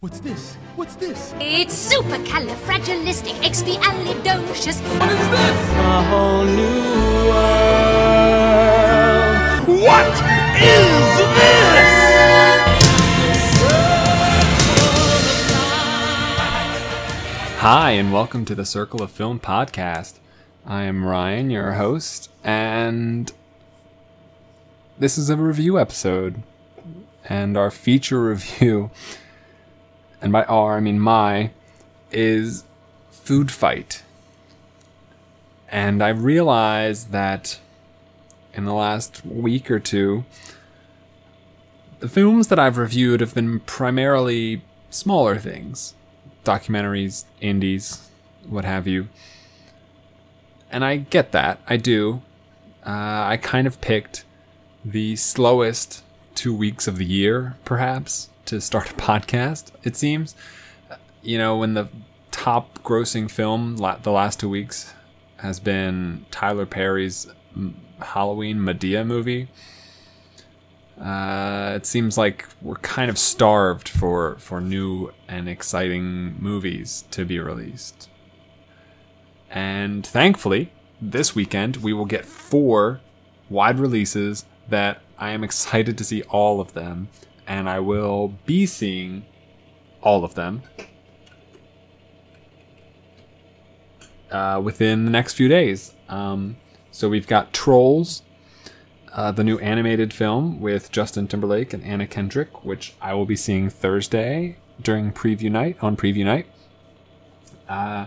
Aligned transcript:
What's 0.00 0.20
this? 0.20 0.54
What's 0.76 0.94
this? 0.94 1.34
It's 1.40 1.92
supercalifragilisticexpialidocious. 1.92 4.80
What 5.00 5.10
is 5.10 5.28
this? 5.28 5.70
a 5.74 6.02
whole 6.04 6.44
new 6.44 7.26
world. 7.26 7.42
What 9.82 10.06
is 10.54 11.18
this? 11.34 11.90
Hi, 17.58 17.90
and 17.90 18.12
welcome 18.12 18.44
to 18.44 18.54
the 18.54 18.64
Circle 18.64 19.02
of 19.02 19.10
Film 19.10 19.40
podcast. 19.40 20.20
I 20.64 20.84
am 20.84 21.04
Ryan, 21.04 21.50
your 21.50 21.72
host, 21.72 22.30
and 22.44 23.32
this 24.96 25.18
is 25.18 25.28
a 25.28 25.36
review 25.36 25.76
episode. 25.76 26.40
And 27.28 27.56
our 27.56 27.72
feature 27.72 28.22
review, 28.22 28.92
and 30.20 30.32
by 30.32 30.44
our, 30.44 30.76
I 30.76 30.80
mean 30.80 31.00
my, 31.00 31.50
is 32.10 32.64
Food 33.10 33.50
Fight. 33.50 34.02
And 35.68 36.02
I 36.02 36.08
realized 36.08 37.12
that 37.12 37.58
in 38.54 38.64
the 38.64 38.72
last 38.72 39.24
week 39.24 39.70
or 39.70 39.78
two, 39.78 40.24
the 42.00 42.08
films 42.08 42.48
that 42.48 42.58
I've 42.58 42.78
reviewed 42.78 43.20
have 43.20 43.34
been 43.34 43.60
primarily 43.60 44.62
smaller 44.90 45.36
things 45.36 45.94
documentaries, 46.44 47.24
indies, 47.42 48.08
what 48.48 48.64
have 48.64 48.86
you. 48.86 49.08
And 50.70 50.82
I 50.82 50.96
get 50.96 51.32
that. 51.32 51.60
I 51.68 51.76
do. 51.76 52.22
Uh, 52.86 53.24
I 53.26 53.38
kind 53.40 53.66
of 53.66 53.82
picked 53.82 54.24
the 54.82 55.16
slowest 55.16 56.02
two 56.34 56.54
weeks 56.54 56.86
of 56.86 56.96
the 56.96 57.04
year, 57.04 57.56
perhaps, 57.66 58.30
to 58.48 58.60
start 58.60 58.90
a 58.90 58.94
podcast, 59.10 59.70
it 59.82 59.96
seems. 59.96 60.34
You 61.22 61.38
know, 61.38 61.56
when 61.56 61.74
the 61.74 61.88
top 62.30 62.78
grossing 62.82 63.30
film 63.30 63.76
la- 63.76 63.96
the 63.96 64.12
last 64.12 64.40
two 64.40 64.48
weeks 64.48 64.94
has 65.38 65.60
been 65.60 66.24
Tyler 66.30 66.66
Perry's 66.66 67.26
Halloween 68.00 68.58
Madea 68.58 69.06
movie. 69.06 69.48
Uh, 71.00 71.74
it 71.76 71.86
seems 71.86 72.18
like 72.18 72.46
we're 72.60 72.76
kind 72.76 73.08
of 73.08 73.18
starved 73.18 73.88
for 73.88 74.36
for 74.38 74.60
new 74.60 75.12
and 75.28 75.48
exciting 75.48 76.34
movies 76.40 77.04
to 77.12 77.24
be 77.24 77.38
released. 77.38 78.08
And 79.50 80.06
thankfully, 80.06 80.72
this 81.00 81.34
weekend 81.34 81.78
we 81.78 81.92
will 81.92 82.04
get 82.04 82.24
four 82.24 83.00
wide 83.48 83.78
releases 83.78 84.44
that 84.68 85.00
I 85.18 85.30
am 85.30 85.44
excited 85.44 85.96
to 85.98 86.04
see 86.04 86.22
all 86.22 86.60
of 86.60 86.74
them, 86.74 87.08
and 87.48 87.68
I 87.68 87.80
will 87.80 88.34
be 88.44 88.66
seeing 88.66 89.24
all 90.02 90.22
of 90.22 90.34
them 90.34 90.62
uh, 94.30 94.60
within 94.62 95.06
the 95.06 95.10
next 95.10 95.32
few 95.32 95.48
days. 95.48 95.94
Um, 96.08 96.58
so 96.90 97.08
we've 97.08 97.26
got 97.26 97.54
Trolls, 97.54 98.22
uh, 99.14 99.32
the 99.32 99.42
new 99.42 99.58
animated 99.58 100.12
film 100.12 100.60
with 100.60 100.92
Justin 100.92 101.26
Timberlake 101.26 101.72
and 101.72 101.82
Anna 101.82 102.06
Kendrick, 102.06 102.64
which 102.64 102.94
I 103.00 103.14
will 103.14 103.26
be 103.26 103.36
seeing 103.36 103.70
Thursday 103.70 104.58
during 104.80 105.10
preview 105.10 105.50
night 105.50 105.78
on 105.80 105.96
preview 105.96 106.26
night. 106.26 106.46
Uh, 107.66 108.06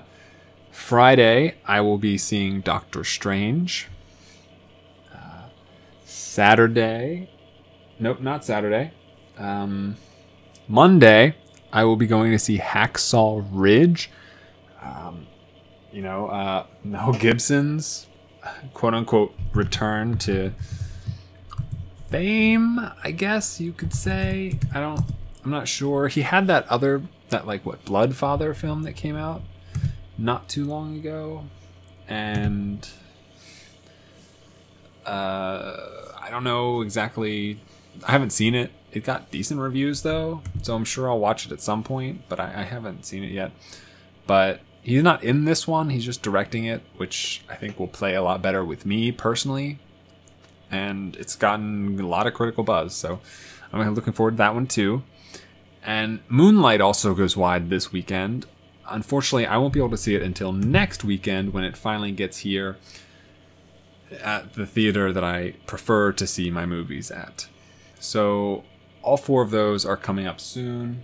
Friday, 0.72 1.56
I 1.66 1.82
will 1.82 1.98
be 1.98 2.18
seeing 2.18 2.62
Doctor 2.62 3.04
Strange. 3.04 3.88
Uh, 5.14 5.48
Saturday, 6.06 7.30
nope, 8.00 8.22
not 8.22 8.46
Saturday. 8.46 8.92
Um, 9.42 9.98
Monday, 10.68 11.36
I 11.74 11.84
will 11.84 11.96
be 11.96 12.08
going 12.08 12.32
to 12.32 12.40
see 12.40 12.58
Hacksaw 12.60 13.46
Ridge. 13.52 14.12
Um, 14.82 15.28
you 15.92 16.02
know, 16.02 16.28
uh, 16.28 16.66
Mel 16.84 17.14
Gibson's 17.14 18.08
quote 18.74 18.94
unquote 18.94 19.36
return 19.54 20.18
to 20.20 20.52
fame, 22.10 22.80
I 23.04 23.12
guess 23.12 23.60
you 23.60 23.74
could 23.74 23.94
say. 23.94 24.60
I 24.74 24.80
don't 24.80 25.02
I'm 25.44 25.52
not 25.52 25.68
sure. 25.68 26.08
He 26.08 26.22
had 26.22 26.48
that 26.48 26.68
other 26.68 27.02
that 27.30 27.48
like 27.48 27.66
what 27.66 27.84
Blood 27.86 28.16
Father 28.16 28.54
film 28.54 28.84
that 28.84 28.94
came 28.94 29.16
out 29.16 29.42
not 30.18 30.48
too 30.50 30.66
long 30.66 30.96
ago 30.96 31.46
and 32.08 32.88
uh 35.06 35.78
I 36.20 36.30
don't 36.30 36.44
know 36.44 36.82
exactly 36.82 37.60
I 38.06 38.12
haven't 38.12 38.32
seen 38.32 38.56
it. 38.56 38.72
It 38.92 39.04
got 39.04 39.32
decent 39.32 39.60
reviews 39.60 40.02
though, 40.02 40.42
so 40.62 40.76
I'm 40.76 40.86
sure 40.86 41.10
I'll 41.10 41.20
watch 41.20 41.46
it 41.46 41.52
at 41.52 41.62
some 41.62 41.84
point, 41.84 42.24
but 42.28 42.40
I, 42.40 42.62
I 42.62 42.64
haven't 42.64 43.06
seen 43.06 43.24
it 43.24 43.32
yet. 43.32 43.52
But 44.28 44.62
he's 44.82 45.04
not 45.04 45.24
in 45.24 45.46
this 45.46 45.68
one, 45.68 45.90
he's 45.90 46.06
just 46.06 46.22
directing 46.22 46.66
it, 46.66 46.82
which 46.98 47.44
I 47.50 47.56
think 47.56 47.80
will 47.80 47.88
play 47.88 48.16
a 48.16 48.22
lot 48.22 48.42
better 48.42 48.66
with 48.66 48.86
me 48.86 49.12
personally 49.12 49.80
and 50.72 51.16
it's 51.18 51.36
gotten 51.36 52.00
a 52.00 52.08
lot 52.08 52.26
of 52.26 52.34
critical 52.34 52.64
buzz. 52.64 52.96
So 52.96 53.20
I'm 53.72 53.94
looking 53.94 54.14
forward 54.14 54.32
to 54.32 54.38
that 54.38 54.56
one 54.56 54.66
too. 54.66 55.04
And 55.84 56.22
Moonlight 56.30 56.80
also 56.82 57.14
goes 57.14 57.36
wide 57.36 57.70
this 57.70 57.92
weekend. 57.92 58.46
Unfortunately, 58.90 59.46
I 59.46 59.58
won't 59.58 59.74
be 59.74 59.80
able 59.80 59.90
to 59.92 59.98
see 59.98 60.16
it 60.16 60.22
until 60.22 60.52
next 60.52 61.04
weekend 61.04 61.54
when 61.54 61.64
it 61.64 61.76
finally 61.76 62.12
gets 62.12 62.40
here 62.40 62.78
at 64.22 64.54
the 64.54 64.66
theater 64.66 65.12
that 65.12 65.24
I 65.24 65.54
prefer 65.66 66.12
to 66.14 66.28
see 66.28 66.50
my 66.50 66.66
movies 66.66 67.12
at. 67.12 67.48
So 68.00 68.64
all 69.02 69.18
four 69.18 69.42
of 69.42 69.52
those 69.52 69.86
are 69.86 69.98
coming 69.98 70.28
up 70.28 70.40
soon. 70.40 71.04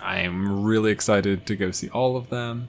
I 0.00 0.20
am 0.20 0.64
really 0.64 0.90
excited 0.90 1.46
to 1.46 1.56
go 1.56 1.70
see 1.70 1.88
all 1.90 2.16
of 2.16 2.30
them. 2.30 2.68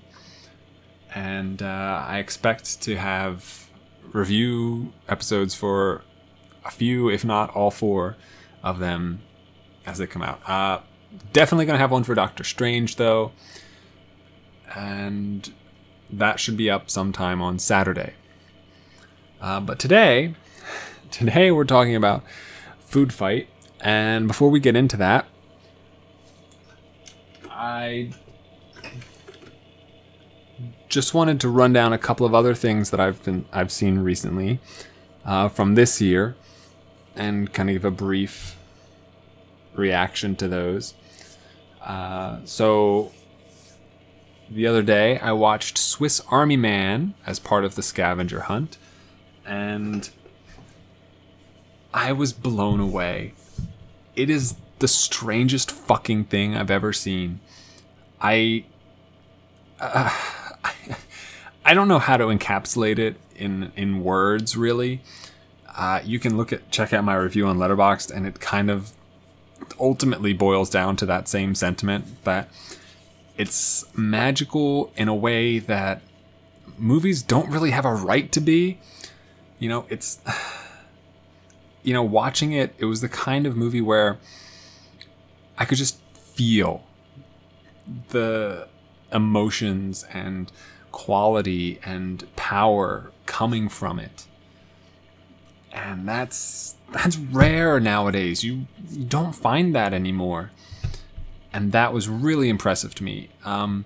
And 1.13 1.61
uh, 1.61 2.05
I 2.05 2.19
expect 2.19 2.81
to 2.83 2.97
have 2.97 3.69
review 4.11 4.93
episodes 5.07 5.55
for 5.55 6.03
a 6.65 6.71
few, 6.71 7.09
if 7.09 7.23
not 7.23 7.49
all 7.55 7.71
four 7.71 8.17
of 8.63 8.79
them 8.79 9.21
as 9.85 9.97
they 9.97 10.07
come 10.07 10.21
out. 10.21 10.47
Uh, 10.47 10.81
definitely 11.33 11.65
going 11.65 11.75
to 11.75 11.79
have 11.81 11.91
one 11.91 12.03
for 12.03 12.15
Doctor 12.15 12.43
Strange, 12.43 12.97
though. 12.97 13.31
And 14.75 15.51
that 16.09 16.39
should 16.39 16.57
be 16.57 16.69
up 16.69 16.89
sometime 16.89 17.41
on 17.41 17.59
Saturday. 17.59 18.13
Uh, 19.41 19.59
but 19.59 19.79
today, 19.79 20.35
today 21.11 21.51
we're 21.51 21.65
talking 21.65 21.95
about 21.95 22.23
Food 22.79 23.13
Fight. 23.13 23.49
And 23.81 24.27
before 24.27 24.49
we 24.49 24.59
get 24.59 24.75
into 24.75 24.95
that, 24.97 25.25
I 27.49 28.11
just 30.87 31.13
wanted 31.13 31.39
to 31.39 31.49
run 31.49 31.73
down 31.73 31.93
a 31.93 31.97
couple 31.97 32.25
of 32.25 32.35
other 32.35 32.53
things 32.53 32.91
that 32.91 32.99
I've 32.99 33.23
been 33.23 33.45
I've 33.51 33.71
seen 33.71 33.99
recently 33.99 34.59
uh, 35.25 35.49
from 35.49 35.75
this 35.75 35.99
year, 35.99 36.35
and 37.15 37.51
kind 37.51 37.69
of 37.69 37.75
give 37.75 37.85
a 37.85 37.91
brief 37.91 38.57
reaction 39.73 40.35
to 40.35 40.47
those. 40.47 40.93
Uh, 41.81 42.39
so 42.45 43.11
the 44.49 44.67
other 44.67 44.83
day 44.83 45.17
I 45.19 45.31
watched 45.31 45.77
Swiss 45.77 46.21
Army 46.29 46.57
Man 46.57 47.15
as 47.25 47.39
part 47.39 47.65
of 47.65 47.75
the 47.75 47.81
scavenger 47.81 48.41
hunt, 48.41 48.77
and 49.45 50.09
I 51.93 52.11
was 52.11 52.33
blown 52.33 52.79
away. 52.79 53.33
It 54.15 54.29
is 54.29 54.55
the 54.79 54.87
strangest 54.87 55.71
fucking 55.71 56.25
thing 56.25 56.55
I've 56.55 56.71
ever 56.71 56.93
seen. 56.93 57.39
I. 58.19 58.65
Uh, 59.79 60.09
I 61.63 61.75
don't 61.75 61.87
know 61.87 61.99
how 61.99 62.17
to 62.17 62.25
encapsulate 62.25 62.97
it 62.97 63.17
in 63.35 63.71
in 63.75 64.03
words 64.03 64.57
really. 64.57 65.01
Uh, 65.75 66.01
you 66.03 66.19
can 66.19 66.35
look 66.35 66.51
at 66.51 66.69
check 66.71 66.91
out 66.91 67.03
my 67.03 67.15
review 67.15 67.47
on 67.47 67.57
Letterboxd, 67.57 68.11
and 68.11 68.25
it 68.25 68.39
kind 68.39 68.69
of 68.69 68.91
ultimately 69.79 70.33
boils 70.33 70.69
down 70.69 70.95
to 70.97 71.05
that 71.05 71.27
same 71.27 71.55
sentiment 71.55 72.23
that 72.23 72.49
it's 73.37 73.85
magical 73.95 74.91
in 74.95 75.07
a 75.07 75.15
way 75.15 75.59
that 75.59 76.01
movies 76.77 77.23
don't 77.23 77.49
really 77.49 77.71
have 77.71 77.85
a 77.85 77.93
right 77.93 78.31
to 78.31 78.41
be. 78.41 78.79
You 79.59 79.69
know, 79.69 79.85
it's 79.89 80.19
you 81.83 81.93
know, 81.93 82.03
watching 82.03 82.51
it, 82.51 82.75
it 82.77 82.85
was 82.85 83.01
the 83.01 83.09
kind 83.09 83.45
of 83.45 83.55
movie 83.55 83.81
where 83.81 84.17
I 85.57 85.65
could 85.65 85.77
just 85.77 85.99
feel 86.15 86.83
the 88.09 88.67
emotions 89.11 90.05
and 90.11 90.51
quality 90.91 91.79
and 91.83 92.27
power 92.35 93.11
coming 93.25 93.69
from 93.69 93.99
it. 93.99 94.27
And 95.71 96.07
that's 96.07 96.75
that's 96.91 97.17
rare 97.17 97.79
nowadays. 97.79 98.43
You, 98.43 98.67
you 98.89 99.05
don't 99.05 99.33
find 99.33 99.73
that 99.75 99.93
anymore. 99.93 100.51
And 101.53 101.71
that 101.71 101.93
was 101.93 102.07
really 102.07 102.49
impressive 102.49 102.95
to 102.95 103.03
me. 103.03 103.29
Um, 103.43 103.85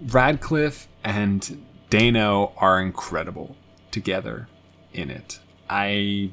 Radcliffe 0.00 0.88
and 1.04 1.64
Dano 1.88 2.52
are 2.56 2.80
incredible 2.80 3.56
together 3.90 4.48
in 4.92 5.10
it. 5.10 5.40
I 5.68 6.32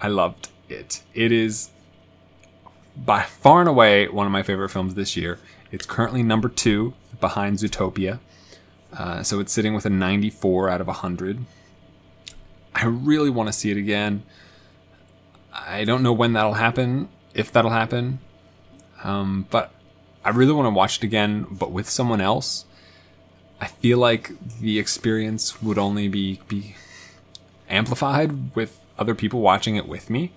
I 0.00 0.08
loved 0.08 0.48
it. 0.68 1.02
It 1.14 1.32
is 1.32 1.70
by 2.96 3.22
far 3.22 3.60
and 3.60 3.68
away 3.68 4.08
one 4.08 4.26
of 4.26 4.32
my 4.32 4.42
favorite 4.42 4.70
films 4.70 4.94
this 4.94 5.16
year. 5.16 5.38
It's 5.70 5.86
currently 5.86 6.22
number 6.22 6.48
two 6.48 6.94
behind 7.20 7.58
Zootopia. 7.58 8.20
Uh, 8.96 9.22
so 9.22 9.40
it's 9.40 9.52
sitting 9.52 9.74
with 9.74 9.84
a 9.84 9.90
94 9.90 10.70
out 10.70 10.80
of 10.80 10.86
100. 10.86 11.44
I 12.74 12.84
really 12.86 13.30
want 13.30 13.48
to 13.48 13.52
see 13.52 13.70
it 13.70 13.76
again. 13.76 14.22
I 15.52 15.84
don't 15.84 16.02
know 16.02 16.12
when 16.12 16.34
that'll 16.34 16.54
happen, 16.54 17.08
if 17.34 17.50
that'll 17.50 17.70
happen. 17.70 18.20
Um, 19.02 19.46
but 19.50 19.72
I 20.24 20.30
really 20.30 20.52
want 20.52 20.66
to 20.66 20.70
watch 20.70 20.98
it 20.98 21.04
again, 21.04 21.46
but 21.50 21.70
with 21.70 21.88
someone 21.88 22.20
else. 22.20 22.64
I 23.60 23.66
feel 23.68 23.98
like 23.98 24.32
the 24.60 24.78
experience 24.78 25.62
would 25.62 25.78
only 25.78 26.08
be 26.08 26.40
be 26.46 26.76
amplified 27.70 28.54
with 28.54 28.78
other 28.98 29.14
people 29.14 29.40
watching 29.40 29.76
it 29.76 29.88
with 29.88 30.10
me. 30.10 30.32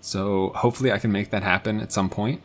So 0.00 0.50
hopefully 0.54 0.92
I 0.92 0.98
can 0.98 1.10
make 1.10 1.30
that 1.30 1.42
happen 1.42 1.80
at 1.80 1.92
some 1.92 2.08
point. 2.08 2.42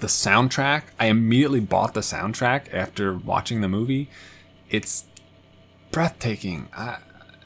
The 0.00 0.06
soundtrack, 0.06 0.84
I 0.98 1.06
immediately 1.06 1.60
bought 1.60 1.94
the 1.94 2.00
soundtrack 2.00 2.72
after 2.72 3.16
watching 3.16 3.60
the 3.60 3.68
movie. 3.68 4.08
It's 4.70 5.04
breathtaking. 5.90 6.68
I 6.76 6.98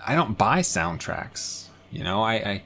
I 0.04 0.14
don't 0.14 0.36
buy 0.36 0.60
soundtracks. 0.60 1.66
You 1.90 2.04
know, 2.04 2.22
I, 2.22 2.34
I 2.34 2.62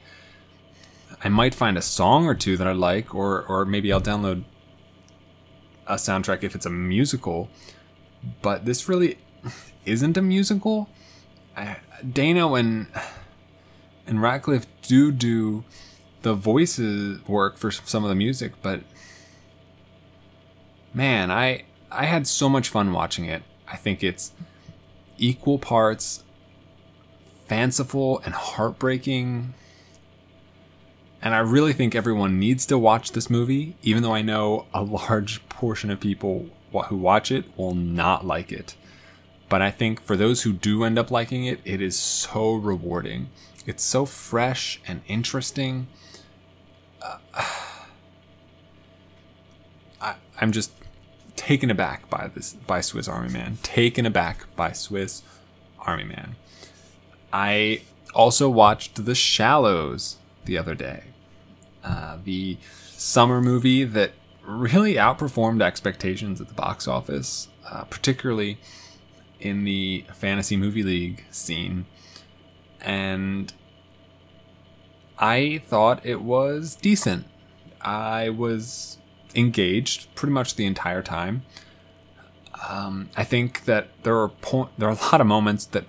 I 1.24 1.28
might 1.28 1.54
find 1.54 1.76
a 1.76 1.82
song 1.82 2.26
or 2.26 2.34
two 2.34 2.56
that 2.56 2.66
I 2.66 2.72
like, 2.72 3.14
or 3.14 3.44
or 3.44 3.64
maybe 3.64 3.92
I'll 3.92 4.00
download 4.00 4.44
a 5.86 5.94
soundtrack 5.94 6.42
if 6.42 6.54
it's 6.54 6.66
a 6.66 6.70
musical. 6.70 7.48
But 8.42 8.64
this 8.64 8.88
really 8.88 9.18
isn't 9.84 10.16
a 10.16 10.22
musical. 10.22 10.88
I, 11.56 11.76
Dano 12.12 12.54
and 12.54 12.88
and 14.06 14.22
Radcliffe 14.22 14.66
do 14.82 15.12
do 15.12 15.64
the 16.22 16.34
voices 16.34 17.26
work 17.28 17.56
for 17.56 17.70
some 17.70 18.04
of 18.04 18.08
the 18.08 18.14
music, 18.14 18.52
but 18.62 18.82
man, 20.94 21.30
I 21.30 21.64
I 21.90 22.06
had 22.06 22.26
so 22.26 22.48
much 22.48 22.68
fun 22.68 22.92
watching 22.92 23.26
it. 23.26 23.42
I 23.68 23.76
think 23.76 24.02
it's 24.02 24.32
equal 25.18 25.58
parts 25.58 26.24
fanciful 27.46 28.20
and 28.24 28.34
heartbreaking. 28.34 29.54
And 31.22 31.34
I 31.34 31.38
really 31.38 31.72
think 31.72 31.94
everyone 31.94 32.38
needs 32.38 32.66
to 32.66 32.78
watch 32.78 33.12
this 33.12 33.30
movie, 33.30 33.76
even 33.82 34.02
though 34.02 34.14
I 34.14 34.22
know 34.22 34.66
a 34.74 34.82
large 34.82 35.46
portion 35.48 35.90
of 35.90 36.00
people 36.00 36.48
who 36.88 36.96
watch 36.96 37.32
it 37.32 37.44
will 37.56 37.74
not 37.74 38.26
like 38.26 38.52
it. 38.52 38.76
But 39.48 39.62
I 39.62 39.70
think 39.70 40.02
for 40.02 40.16
those 40.16 40.42
who 40.42 40.52
do 40.52 40.84
end 40.84 40.98
up 40.98 41.10
liking 41.10 41.46
it, 41.46 41.60
it 41.64 41.80
is 41.80 41.96
so 41.98 42.54
rewarding. 42.54 43.28
It's 43.66 43.82
so 43.82 44.06
fresh 44.06 44.80
and 44.86 45.02
interesting. 45.08 45.88
Uh, 47.02 47.18
I, 50.00 50.14
I'm 50.40 50.52
just 50.52 50.70
taken 51.34 51.70
aback 51.70 52.08
by 52.08 52.30
this 52.34 52.54
by 52.54 52.80
Swiss 52.80 53.08
Army 53.08 53.30
Man. 53.30 53.58
Taken 53.62 54.06
aback 54.06 54.46
by 54.56 54.72
Swiss 54.72 55.22
Army 55.80 56.04
Man. 56.04 56.36
I 57.32 57.82
also 58.14 58.48
watched 58.48 59.04
The 59.04 59.14
Shallows 59.14 60.16
the 60.44 60.56
other 60.56 60.74
day. 60.74 61.04
Uh, 61.84 62.18
the 62.24 62.56
summer 62.90 63.40
movie 63.40 63.84
that 63.84 64.12
really 64.44 64.94
outperformed 64.94 65.60
expectations 65.60 66.40
at 66.40 66.48
the 66.48 66.54
box 66.54 66.88
office, 66.88 67.48
uh, 67.70 67.84
particularly 67.84 68.58
in 69.40 69.64
the 69.64 70.04
fantasy 70.14 70.56
movie 70.56 70.82
league 70.82 71.24
scene. 71.30 71.86
And 72.86 73.52
I 75.18 75.60
thought 75.66 76.06
it 76.06 76.22
was 76.22 76.76
decent. 76.76 77.26
I 77.80 78.28
was 78.30 78.98
engaged 79.34 80.14
pretty 80.14 80.32
much 80.32 80.54
the 80.54 80.66
entire 80.66 81.02
time. 81.02 81.42
Um, 82.68 83.10
I 83.16 83.24
think 83.24 83.64
that 83.64 83.88
there 84.04 84.16
are 84.18 84.28
po- 84.28 84.70
there 84.78 84.88
are 84.88 84.92
a 84.92 85.12
lot 85.12 85.20
of 85.20 85.26
moments 85.26 85.66
that 85.66 85.84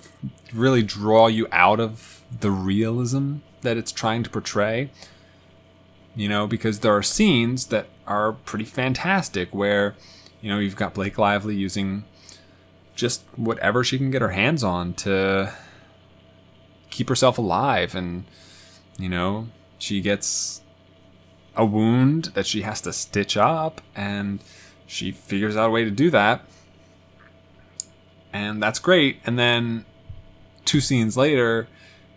really 0.53 0.81
draw 0.81 1.27
you 1.27 1.47
out 1.51 1.79
of 1.79 2.23
the 2.39 2.51
realism 2.51 3.38
that 3.61 3.77
it's 3.77 3.91
trying 3.91 4.23
to 4.23 4.29
portray. 4.29 4.89
You 6.15 6.27
know, 6.27 6.47
because 6.47 6.79
there 6.79 6.95
are 6.95 7.03
scenes 7.03 7.67
that 7.67 7.88
are 8.07 8.33
pretty 8.33 8.65
fantastic 8.65 9.53
where, 9.53 9.95
you 10.41 10.50
know, 10.50 10.57
you've 10.57 10.75
got 10.75 10.95
Blake 10.95 11.19
Lively 11.19 11.55
using 11.55 12.05
just 12.95 13.23
whatever 13.35 13.83
she 13.83 14.00
can 14.00 14.09
get 14.09 14.23
her 14.23 14.29
hands 14.29 14.63
on 14.63 14.95
to 14.95 15.53
keep 16.89 17.10
herself 17.10 17.38
alive 17.38 17.95
and 17.95 18.25
you 18.98 19.10
know, 19.10 19.48
she 19.78 20.01
gets 20.01 20.62
a 21.56 21.66
wound 21.66 22.25
that 22.34 22.45
she 22.45 22.62
has 22.62 22.81
to 22.81 22.94
stitch 22.94 23.38
up 23.38 23.81
and 23.95 24.39
she 24.86 25.12
figures 25.12 25.56
out 25.56 25.68
a 25.68 25.72
way 25.72 25.84
to 25.84 25.92
do 25.92 26.10
that. 26.12 26.45
And 28.34 28.62
that's 28.62 28.80
great. 28.80 29.19
And 29.25 29.38
then 29.38 29.86
two 30.66 30.81
scenes 30.81 31.18
later, 31.18 31.68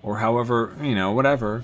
or 0.03 0.19
however, 0.19 0.77
you 0.83 0.95
know, 0.95 1.13
whatever, 1.13 1.63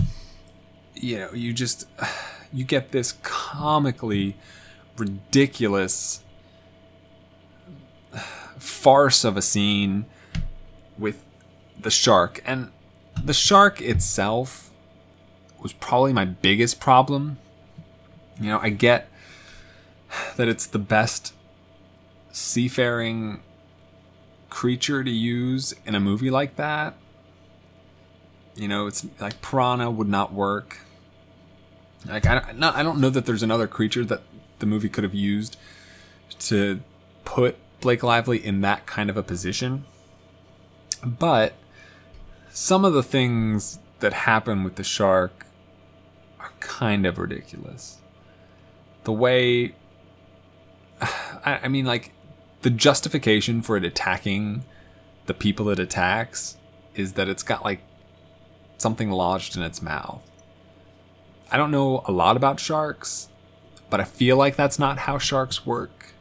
you 0.94 1.18
know, 1.18 1.32
you 1.32 1.52
just 1.52 1.86
you 2.52 2.64
get 2.64 2.92
this 2.92 3.12
comically 3.22 4.36
ridiculous 4.96 6.22
farce 8.58 9.24
of 9.24 9.36
a 9.36 9.42
scene 9.42 10.06
with 10.98 11.22
the 11.78 11.90
shark. 11.90 12.42
And 12.46 12.70
the 13.24 13.34
shark 13.34 13.80
itself 13.80 14.70
was 15.60 15.72
probably 15.72 16.12
my 16.12 16.24
biggest 16.24 16.80
problem. 16.80 17.38
You 18.40 18.48
know, 18.48 18.58
I 18.60 18.70
get 18.70 19.08
that 20.36 20.48
it's 20.48 20.66
the 20.66 20.78
best 20.78 21.34
seafaring 22.30 23.40
creature 24.50 25.02
to 25.02 25.10
use 25.10 25.74
in 25.84 25.94
a 25.94 26.00
movie 26.00 26.30
like 26.30 26.56
that. 26.56 26.94
You 28.54 28.68
know, 28.68 28.86
it's 28.86 29.06
like 29.20 29.42
piranha 29.42 29.90
would 29.90 30.08
not 30.08 30.32
work. 30.32 30.78
Like 32.06 32.26
I 32.26 32.34
don't, 32.40 32.62
I 32.62 32.82
don't 32.82 33.00
know 33.00 33.10
that 33.10 33.26
there's 33.26 33.42
another 33.42 33.66
creature 33.66 34.04
that 34.04 34.22
the 34.58 34.66
movie 34.66 34.88
could 34.88 35.04
have 35.04 35.14
used 35.14 35.56
to 36.38 36.80
put 37.24 37.56
Blake 37.80 38.02
Lively 38.02 38.44
in 38.44 38.60
that 38.62 38.86
kind 38.86 39.10
of 39.10 39.16
a 39.16 39.22
position. 39.22 39.84
But 41.04 41.54
some 42.56 42.86
of 42.86 42.94
the 42.94 43.02
things 43.02 43.80
that 43.98 44.14
happen 44.14 44.64
with 44.64 44.76
the 44.76 44.82
shark 44.82 45.44
are 46.40 46.52
kind 46.58 47.04
of 47.04 47.18
ridiculous. 47.18 47.98
The 49.04 49.12
way 49.12 49.74
I, 51.02 51.60
I 51.64 51.68
mean 51.68 51.84
like 51.84 52.12
the 52.62 52.70
justification 52.70 53.60
for 53.60 53.76
it 53.76 53.84
attacking 53.84 54.64
the 55.26 55.34
people 55.34 55.68
it 55.68 55.78
attacks 55.78 56.56
is 56.94 57.12
that 57.12 57.28
it's 57.28 57.42
got 57.42 57.62
like 57.62 57.82
something 58.78 59.10
lodged 59.10 59.54
in 59.54 59.62
its 59.62 59.82
mouth. 59.82 60.22
I 61.52 61.58
don't 61.58 61.70
know 61.70 62.02
a 62.06 62.10
lot 62.10 62.38
about 62.38 62.58
sharks, 62.58 63.28
but 63.90 64.00
I 64.00 64.04
feel 64.04 64.38
like 64.38 64.56
that's 64.56 64.78
not 64.78 65.00
how 65.00 65.18
sharks 65.18 65.66
work. 65.66 66.14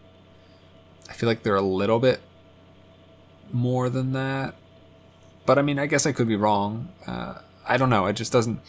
I 1.10 1.14
feel 1.14 1.30
like 1.30 1.44
they're 1.44 1.56
a 1.56 1.62
little 1.62 2.02
bit 2.02 2.20
more 3.54 3.90
than 3.90 4.12
that. 4.12 4.56
But 5.46 5.60
I 5.60 5.62
mean, 5.62 5.80
I 5.80 5.86
guess 5.86 6.06
I 6.06 6.12
could 6.12 6.28
be 6.28 6.36
wrong. 6.36 6.90
Uh, 7.06 7.36
I 7.68 7.78
don't 7.78 7.90
know. 7.90 8.06
It 8.06 8.14
just 8.14 8.32
doesn't. 8.32 8.60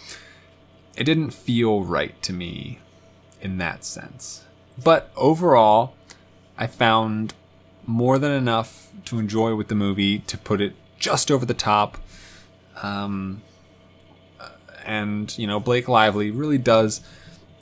It 0.96 1.04
didn't 1.04 1.30
feel 1.30 1.84
right 1.84 2.20
to 2.22 2.32
me 2.32 2.80
in 3.40 3.58
that 3.58 3.84
sense. 3.84 4.44
But 4.82 5.10
overall, 5.16 5.94
I 6.58 6.66
found 6.66 7.34
more 7.86 8.18
than 8.18 8.32
enough 8.32 8.90
to 9.06 9.18
enjoy 9.18 9.54
with 9.54 9.68
the 9.68 9.74
movie 9.74 10.18
to 10.20 10.36
put 10.36 10.60
it 10.60 10.74
just 10.98 11.30
over 11.30 11.46
the 11.46 11.54
top. 11.54 11.98
Um, 12.82 13.42
and 14.84 15.36
you 15.36 15.46
know 15.46 15.58
Blake 15.58 15.88
Lively 15.88 16.30
really 16.30 16.58
does 16.58 17.00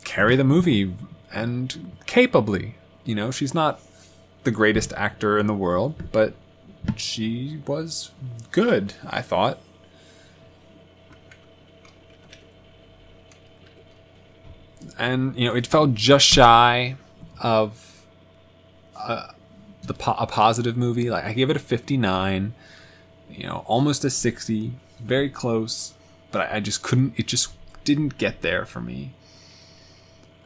carry 0.04 0.37
the 0.37 0.44
movie 0.44 0.94
and 1.33 1.92
capably. 2.06 2.76
You 3.04 3.14
know, 3.14 3.30
she's 3.30 3.54
not 3.54 3.80
the 4.44 4.50
greatest 4.50 4.92
actor 4.92 5.38
in 5.38 5.47
the 5.47 5.54
world, 5.54 6.11
but 6.12 6.35
she 6.96 7.62
was 7.66 8.10
good, 8.50 8.94
I 9.06 9.22
thought. 9.22 9.58
And 14.98 15.36
you 15.36 15.48
know, 15.48 15.54
it 15.54 15.66
fell 15.66 15.86
just 15.86 16.26
shy 16.26 16.96
of 17.40 18.04
uh, 18.96 19.28
the 19.82 19.94
a 20.18 20.26
positive 20.26 20.76
movie. 20.76 21.10
Like 21.10 21.24
I 21.24 21.32
gave 21.32 21.50
it 21.50 21.56
a 21.56 21.60
59, 21.60 22.54
you 23.30 23.46
know, 23.46 23.64
almost 23.66 24.04
a 24.04 24.10
60, 24.10 24.72
very 25.00 25.30
close 25.30 25.94
but 26.34 26.50
I, 26.50 26.56
I 26.56 26.60
just 26.60 26.82
couldn't. 26.82 27.14
It 27.16 27.28
just 27.28 27.52
didn't 27.84 28.18
get 28.18 28.42
there 28.42 28.66
for 28.66 28.80
me. 28.80 29.12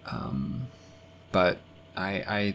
Um, 0.05 0.69
but 1.33 1.57
I, 1.97 2.11
I, 2.29 2.55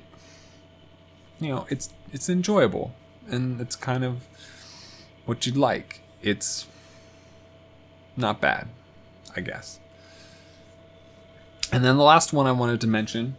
you 1.39 1.49
know, 1.49 1.65
it's 1.69 1.91
it's 2.11 2.29
enjoyable, 2.29 2.93
and 3.29 3.59
it's 3.61 3.75
kind 3.75 4.03
of 4.03 4.27
what 5.25 5.45
you'd 5.45 5.57
like. 5.57 6.01
It's 6.21 6.67
not 8.15 8.39
bad, 8.41 8.67
I 9.35 9.41
guess. 9.41 9.79
And 11.71 11.83
then 11.83 11.97
the 11.97 12.03
last 12.03 12.33
one 12.33 12.45
I 12.45 12.51
wanted 12.51 12.81
to 12.81 12.87
mention 12.87 13.35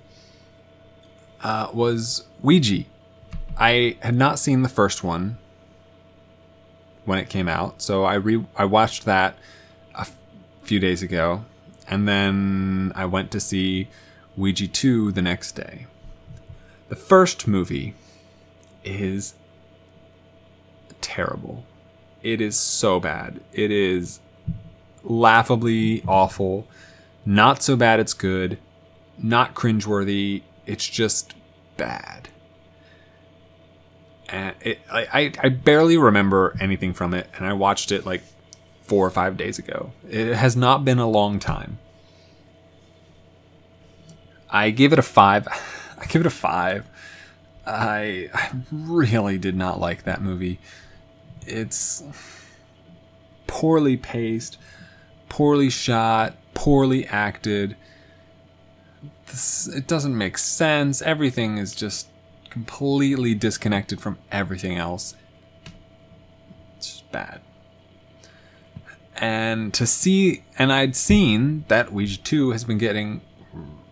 uh, 1.42 1.68
was 1.72 2.26
Ouija. 2.42 2.84
I 3.56 3.96
had 4.00 4.16
not 4.16 4.38
seen 4.38 4.62
the 4.62 4.68
first 4.68 5.04
one 5.04 5.38
when 7.04 7.18
it 7.18 7.28
came 7.28 7.48
out, 7.48 7.80
so 7.82 8.02
I 8.04 8.14
re 8.14 8.44
I 8.56 8.64
watched 8.64 9.04
that 9.04 9.36
a 9.94 10.00
f- 10.00 10.16
few 10.62 10.80
days 10.80 11.02
ago, 11.02 11.44
and 11.86 12.08
then 12.08 12.92
I 12.96 13.04
went 13.04 13.30
to 13.32 13.40
see 13.40 13.88
Ouija 14.36 14.66
2 14.66 15.12
the 15.12 15.22
next 15.22 15.52
day. 15.52 15.86
The 16.88 16.96
first 16.96 17.46
movie 17.46 17.94
is 18.84 19.34
terrible. 21.04 21.64
It 22.23 22.40
is 22.40 22.56
so 22.56 22.99
bad. 22.99 23.40
It 23.52 23.70
is 23.70 24.20
laughably 25.02 26.02
awful. 26.08 26.66
Not 27.26 27.62
so 27.62 27.76
bad 27.76 28.00
it's 28.00 28.14
good. 28.14 28.58
Not 29.18 29.54
cringeworthy. 29.54 30.42
It's 30.66 30.88
just 30.88 31.34
bad. 31.76 32.28
And 34.28 34.54
it, 34.62 34.80
I, 34.90 35.06
I, 35.12 35.32
I 35.44 35.49
barely 35.50 35.99
remember 35.99 36.56
anything 36.58 36.94
from 36.94 37.12
it, 37.12 37.28
and 37.37 37.46
I 37.46 37.52
watched 37.52 37.92
it 37.92 38.06
like 38.06 38.23
four 38.82 39.06
or 39.06 39.11
five 39.11 39.37
days 39.37 39.58
ago. 39.58 39.92
It 40.08 40.34
has 40.34 40.56
not 40.56 40.84
been 40.84 40.99
a 40.99 41.08
long 41.08 41.38
time. 41.38 41.78
I 44.49 44.70
give 44.70 44.92
it 44.92 44.99
a 44.99 45.02
five. 45.02 45.46
I 45.99 46.06
give 46.06 46.23
it 46.23 46.26
a 46.26 46.30
five. 46.30 46.88
I, 47.66 48.30
I 48.34 48.50
really 48.70 49.38
did 49.38 49.56
not 49.56 49.80
like 49.80 50.04
that 50.04 50.23
movie. 50.23 50.58
It's 51.46 52.02
poorly 53.46 53.96
paced, 53.96 54.58
poorly 55.28 55.70
shot, 55.70 56.36
poorly 56.54 57.06
acted. 57.06 57.76
This, 59.26 59.66
it 59.68 59.86
doesn't 59.86 60.16
make 60.16 60.38
sense. 60.38 61.02
Everything 61.02 61.58
is 61.58 61.74
just 61.74 62.08
completely 62.50 63.34
disconnected 63.34 64.00
from 64.00 64.18
everything 64.30 64.76
else. 64.76 65.14
It's 66.76 66.92
just 66.92 67.12
bad. 67.12 67.40
And 69.16 69.72
to 69.74 69.86
see, 69.86 70.44
and 70.58 70.72
I'd 70.72 70.96
seen 70.96 71.64
that 71.68 71.92
Ouija 71.92 72.20
2 72.20 72.50
has 72.50 72.64
been 72.64 72.78
getting 72.78 73.20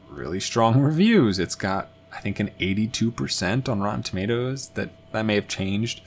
really 0.09 0.41
strong 0.41 0.81
reviews. 0.81 1.39
It's 1.39 1.55
got, 1.55 1.89
I 2.13 2.21
think, 2.21 2.41
an 2.41 2.51
82% 2.61 3.69
on 3.69 3.81
Rotten 3.81 4.03
Tomatoes. 4.03 4.69
That 4.71 4.91
that 5.13 5.25
may 5.25 5.35
have 5.35 5.49
changed 5.49 6.03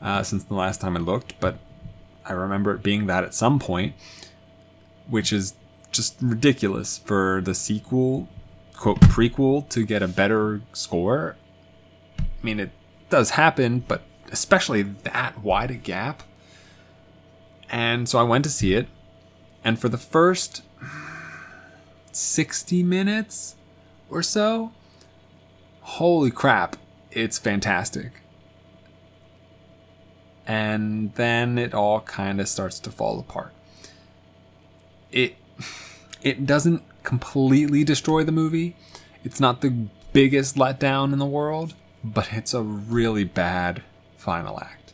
uh, 0.00 0.22
since 0.22 0.44
the 0.44 0.54
last 0.54 0.80
time 0.80 0.96
I 0.96 1.00
looked, 1.00 1.38
but 1.40 1.58
I 2.24 2.32
remember 2.32 2.74
it 2.74 2.82
being 2.82 3.06
that 3.06 3.24
at 3.24 3.34
some 3.34 3.58
point, 3.58 3.94
which 5.08 5.32
is 5.32 5.54
just 5.92 6.16
ridiculous 6.20 6.98
for 6.98 7.40
the 7.42 7.54
sequel, 7.54 8.28
quote 8.76 9.00
prequel, 9.00 9.68
to 9.70 9.86
get 9.86 10.02
a 10.02 10.08
better 10.08 10.60
score. 10.72 11.36
I 12.18 12.24
mean, 12.42 12.60
it 12.60 12.70
does 13.08 13.30
happen, 13.30 13.80
but 13.80 14.02
especially 14.30 14.82
that 14.82 15.42
wide 15.42 15.70
a 15.70 15.74
gap. 15.74 16.22
And 17.70 18.08
so 18.08 18.18
I 18.18 18.22
went 18.22 18.44
to 18.44 18.50
see 18.50 18.74
it, 18.74 18.88
and 19.64 19.78
for 19.78 19.88
the 19.88 19.98
first 19.98 20.62
60 22.12 22.82
minutes 22.82 23.56
or 24.08 24.22
so, 24.22 24.72
holy 25.80 26.30
crap, 26.30 26.76
it's 27.10 27.38
fantastic. 27.38 28.22
And 30.46 31.12
then 31.14 31.58
it 31.58 31.74
all 31.74 32.00
kind 32.02 32.40
of 32.40 32.48
starts 32.48 32.78
to 32.80 32.90
fall 32.90 33.18
apart. 33.18 33.52
It 35.10 35.34
it 36.22 36.46
doesn't 36.46 36.82
completely 37.02 37.84
destroy 37.84 38.24
the 38.24 38.32
movie. 38.32 38.76
It's 39.24 39.40
not 39.40 39.60
the 39.60 39.88
biggest 40.12 40.56
letdown 40.56 41.12
in 41.12 41.18
the 41.18 41.26
world, 41.26 41.74
but 42.02 42.32
it's 42.32 42.54
a 42.54 42.62
really 42.62 43.24
bad 43.24 43.82
final 44.16 44.60
act. 44.60 44.92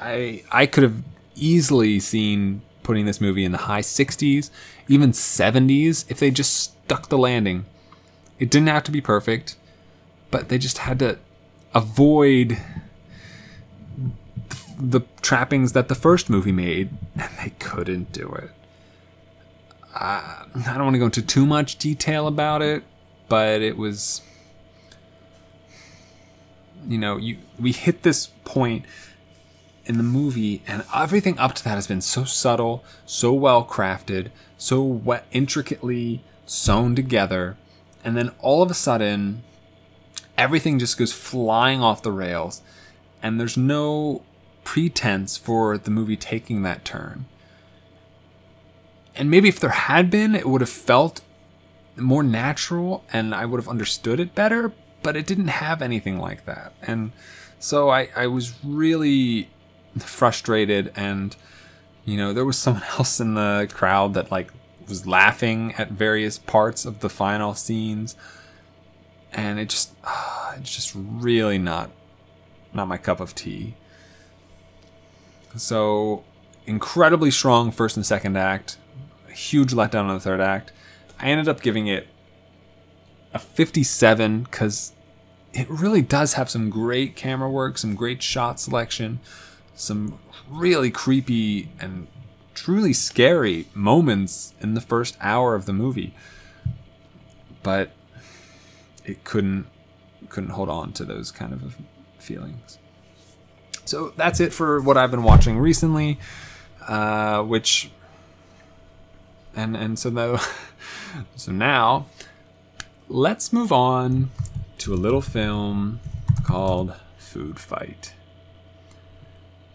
I 0.00 0.42
I 0.50 0.66
could 0.66 0.82
have 0.82 1.02
easily 1.34 2.00
seen 2.00 2.62
putting 2.82 3.06
this 3.06 3.20
movie 3.20 3.44
in 3.44 3.52
the 3.52 3.58
high 3.58 3.80
60s, 3.80 4.50
even 4.88 5.12
70s 5.12 6.04
if 6.10 6.18
they 6.18 6.30
just 6.30 6.54
stuck 6.54 7.08
the 7.08 7.18
landing. 7.18 7.64
It 8.38 8.50
didn't 8.50 8.68
have 8.68 8.82
to 8.84 8.90
be 8.90 9.00
perfect, 9.00 9.56
but 10.30 10.48
they 10.48 10.58
just 10.58 10.78
had 10.78 10.98
to 10.98 11.18
avoid 11.74 12.58
the 14.78 15.02
trappings 15.20 15.72
that 15.72 15.88
the 15.88 15.94
first 15.94 16.28
movie 16.28 16.52
made, 16.52 16.90
and 17.16 17.30
they 17.42 17.50
couldn't 17.58 18.12
do 18.12 18.28
it. 18.32 18.50
Uh, 19.94 20.44
I 20.54 20.74
don't 20.74 20.84
want 20.84 20.94
to 20.94 20.98
go 20.98 21.04
into 21.04 21.22
too 21.22 21.46
much 21.46 21.76
detail 21.76 22.26
about 22.26 22.62
it, 22.62 22.82
but 23.28 23.60
it 23.60 23.76
was, 23.76 24.22
you 26.88 26.98
know, 26.98 27.16
you 27.16 27.38
we 27.60 27.72
hit 27.72 28.02
this 28.02 28.28
point 28.44 28.84
in 29.84 29.98
the 29.98 30.02
movie, 30.02 30.62
and 30.66 30.84
everything 30.94 31.38
up 31.38 31.54
to 31.54 31.64
that 31.64 31.74
has 31.74 31.86
been 31.86 32.00
so 32.00 32.24
subtle, 32.24 32.84
so 33.04 33.32
well 33.32 33.64
crafted, 33.64 34.30
so 34.56 34.82
wet, 34.82 35.26
intricately 35.32 36.22
sewn 36.46 36.94
together, 36.94 37.56
and 38.04 38.16
then 38.16 38.30
all 38.40 38.62
of 38.62 38.70
a 38.70 38.74
sudden, 38.74 39.42
everything 40.36 40.78
just 40.78 40.98
goes 40.98 41.12
flying 41.12 41.82
off 41.82 42.02
the 42.02 42.12
rails, 42.12 42.62
and 43.22 43.38
there's 43.38 43.56
no 43.56 44.22
pretense 44.64 45.36
for 45.36 45.76
the 45.78 45.90
movie 45.90 46.16
taking 46.16 46.62
that 46.62 46.84
turn. 46.84 47.26
And 49.14 49.30
maybe 49.30 49.48
if 49.48 49.60
there 49.60 49.70
had 49.70 50.10
been, 50.10 50.34
it 50.34 50.48
would 50.48 50.60
have 50.60 50.70
felt 50.70 51.20
more 51.96 52.22
natural 52.22 53.04
and 53.12 53.34
I 53.34 53.44
would 53.44 53.58
have 53.58 53.68
understood 53.68 54.18
it 54.20 54.34
better, 54.34 54.72
but 55.02 55.16
it 55.16 55.26
didn't 55.26 55.48
have 55.48 55.82
anything 55.82 56.18
like 56.18 56.46
that. 56.46 56.72
And 56.82 57.12
so 57.58 57.90
I, 57.90 58.08
I 58.16 58.26
was 58.26 58.54
really 58.64 59.50
frustrated 59.98 60.90
and 60.96 61.36
you 62.06 62.16
know 62.16 62.32
there 62.32 62.46
was 62.46 62.56
someone 62.56 62.82
else 62.98 63.20
in 63.20 63.34
the 63.34 63.68
crowd 63.72 64.14
that 64.14 64.30
like 64.30 64.50
was 64.88 65.06
laughing 65.06 65.74
at 65.76 65.90
various 65.90 66.38
parts 66.38 66.84
of 66.84 67.00
the 67.00 67.10
final 67.10 67.54
scenes 67.54 68.16
and 69.32 69.58
it 69.58 69.68
just 69.68 69.92
uh, 70.04 70.54
it's 70.56 70.74
just 70.74 70.92
really 70.94 71.58
not 71.58 71.90
not 72.72 72.88
my 72.88 72.96
cup 72.96 73.20
of 73.20 73.34
tea 73.34 73.74
so 75.56 76.24
incredibly 76.66 77.30
strong 77.30 77.70
first 77.70 77.96
and 77.96 78.06
second 78.06 78.36
act 78.36 78.78
huge 79.28 79.72
letdown 79.72 80.04
on 80.04 80.14
the 80.14 80.20
third 80.20 80.40
act 80.40 80.72
i 81.18 81.26
ended 81.26 81.48
up 81.48 81.60
giving 81.60 81.86
it 81.86 82.08
a 83.34 83.38
57 83.38 84.42
because 84.42 84.92
it 85.52 85.68
really 85.68 86.02
does 86.02 86.34
have 86.34 86.48
some 86.50 86.70
great 86.70 87.16
camera 87.16 87.50
work 87.50 87.78
some 87.78 87.94
great 87.94 88.22
shot 88.22 88.60
selection 88.60 89.20
some 89.74 90.18
really 90.48 90.90
creepy 90.90 91.70
and 91.80 92.06
truly 92.54 92.92
scary 92.92 93.66
moments 93.74 94.54
in 94.60 94.74
the 94.74 94.80
first 94.80 95.16
hour 95.20 95.54
of 95.54 95.66
the 95.66 95.72
movie. 95.72 96.14
But 97.62 97.90
it 99.04 99.24
couldn't 99.24 99.66
couldn't 100.28 100.50
hold 100.50 100.68
on 100.68 100.92
to 100.92 101.04
those 101.04 101.30
kind 101.30 101.52
of 101.52 101.76
feelings. 102.18 102.78
So 103.84 104.12
that's 104.16 104.40
it 104.40 104.52
for 104.52 104.80
what 104.80 104.96
I've 104.96 105.10
been 105.10 105.24
watching 105.24 105.58
recently, 105.58 106.18
uh, 106.86 107.42
which 107.42 107.90
and 109.54 109.76
and 109.76 109.98
so 109.98 110.10
though 110.10 110.38
so 111.36 111.52
now 111.52 112.06
let's 113.08 113.52
move 113.52 113.72
on 113.72 114.30
to 114.78 114.94
a 114.94 114.96
little 114.96 115.20
film 115.20 116.00
called 116.44 116.94
Food 117.18 117.58
Fight. 117.58 118.14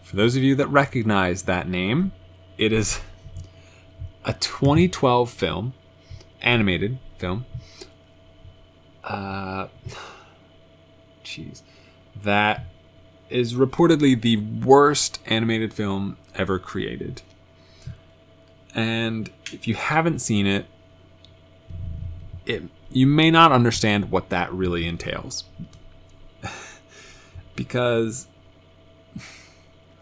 For 0.02 0.16
those 0.16 0.36
of 0.36 0.42
you 0.42 0.54
that 0.54 0.68
recognize 0.68 1.42
that 1.42 1.68
name, 1.68 2.12
it 2.56 2.72
is 2.72 3.00
a 4.24 4.32
2012 4.32 5.30
film, 5.30 5.74
animated 6.40 6.98
film. 7.18 7.46
Uh, 9.08 9.68
jeez, 11.24 11.62
that 12.22 12.66
is 13.30 13.54
reportedly 13.54 14.20
the 14.20 14.36
worst 14.36 15.18
animated 15.26 15.72
film 15.74 16.16
ever 16.34 16.58
created. 16.58 17.22
And 18.74 19.30
if 19.52 19.66
you 19.66 19.74
haven't 19.74 20.20
seen 20.20 20.46
it, 20.46 20.66
it 22.46 22.62
you 22.90 23.06
may 23.06 23.30
not 23.30 23.52
understand 23.52 24.10
what 24.10 24.28
that 24.28 24.52
really 24.52 24.86
entails. 24.86 25.44
because 27.56 28.26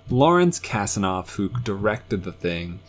Lawrence 0.09 0.61
Kasanoff, 0.61 1.31
who 1.31 1.49
directed 1.49 2.23
the 2.23 2.33
thing 2.33 2.81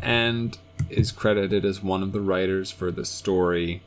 and 0.00 0.56
is 0.88 1.10
credited 1.10 1.64
as 1.64 1.82
one 1.82 2.02
of 2.02 2.12
the 2.12 2.20
writers 2.20 2.70
for 2.70 2.90
the 2.90 3.04
story. 3.04 3.82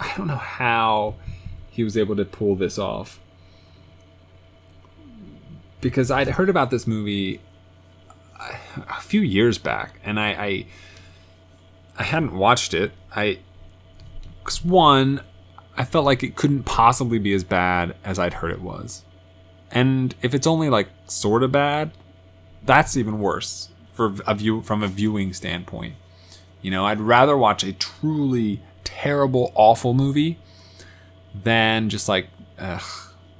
I 0.00 0.09
don't 0.20 0.28
know 0.28 0.36
how 0.36 1.14
he 1.70 1.82
was 1.82 1.96
able 1.96 2.14
to 2.14 2.26
pull 2.26 2.54
this 2.54 2.78
off. 2.78 3.18
Because 5.80 6.10
I'd 6.10 6.28
heard 6.28 6.50
about 6.50 6.70
this 6.70 6.86
movie 6.86 7.40
a 8.76 9.00
few 9.00 9.22
years 9.22 9.56
back, 9.56 9.98
and 10.04 10.20
I 10.20 10.28
I, 10.28 10.66
I 11.98 12.02
hadn't 12.02 12.34
watched 12.34 12.74
it. 12.74 12.92
I 13.16 13.38
because 14.44 14.62
one, 14.62 15.22
I 15.76 15.84
felt 15.86 16.04
like 16.04 16.22
it 16.22 16.36
couldn't 16.36 16.64
possibly 16.64 17.18
be 17.18 17.32
as 17.32 17.44
bad 17.44 17.96
as 18.04 18.18
I'd 18.18 18.34
heard 18.34 18.50
it 18.50 18.60
was, 18.60 19.04
and 19.70 20.14
if 20.20 20.34
it's 20.34 20.46
only 20.46 20.68
like 20.68 20.88
sort 21.06 21.42
of 21.42 21.50
bad, 21.50 21.92
that's 22.62 22.94
even 22.94 23.20
worse 23.20 23.70
for 23.94 24.14
a 24.26 24.34
view 24.34 24.60
from 24.60 24.82
a 24.82 24.88
viewing 24.88 25.32
standpoint. 25.32 25.94
You 26.60 26.70
know, 26.70 26.84
I'd 26.84 27.00
rather 27.00 27.38
watch 27.38 27.64
a 27.64 27.72
truly 27.72 28.62
terrible, 29.02 29.50
awful 29.54 29.94
movie 29.94 30.38
than 31.34 31.88
just 31.88 32.08
like, 32.08 32.28
ugh, 32.58 32.82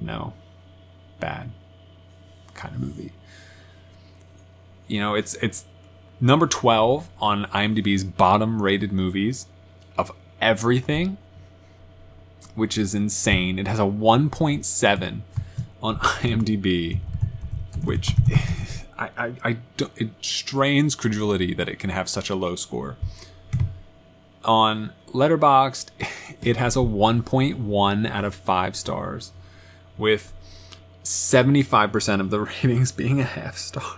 no, 0.01 0.33
bad 1.19 1.51
kind 2.55 2.75
of 2.75 2.81
movie. 2.81 3.13
You 4.87 5.01
know, 5.01 5.15
it's 5.15 5.35
it's 5.35 5.67
number 6.21 6.47
12 6.47 7.09
on 7.21 7.45
IMDb's 7.47 8.05
bottom 8.05 8.63
rated 8.63 8.91
movies 8.91 9.47
of 9.99 10.11
everything, 10.41 11.19
which 12.55 12.79
is 12.79 12.95
insane. 12.95 13.59
It 13.59 13.69
has 13.69 13.79
a 13.79 13.83
1.7 13.83 15.21
on 15.83 15.97
IMDb, 15.99 17.01
which 17.85 18.15
I, 18.99 19.11
I, 19.17 19.33
I 19.45 19.57
it 19.97 20.11
strains 20.23 20.95
credulity 20.95 21.53
that 21.55 21.69
it 21.69 21.79
can 21.79 21.91
have 21.91 22.09
such 22.09 22.31
a 22.31 22.35
low 22.35 22.57
score. 22.57 22.97
On 24.45 24.93
Letterboxd, 25.09 25.91
it 26.43 26.57
has 26.57 26.77
a 26.77 26.81
1.1 26.81 28.11
out 28.11 28.25
of 28.25 28.35
5 28.35 28.77
stars, 28.77 29.33
with 29.99 30.33
75% 31.05 32.21
of 32.21 32.31
the 32.31 32.41
ratings 32.63 32.93
being 32.93 33.21
a 33.21 33.25
half 33.25 33.57
star. 33.59 33.97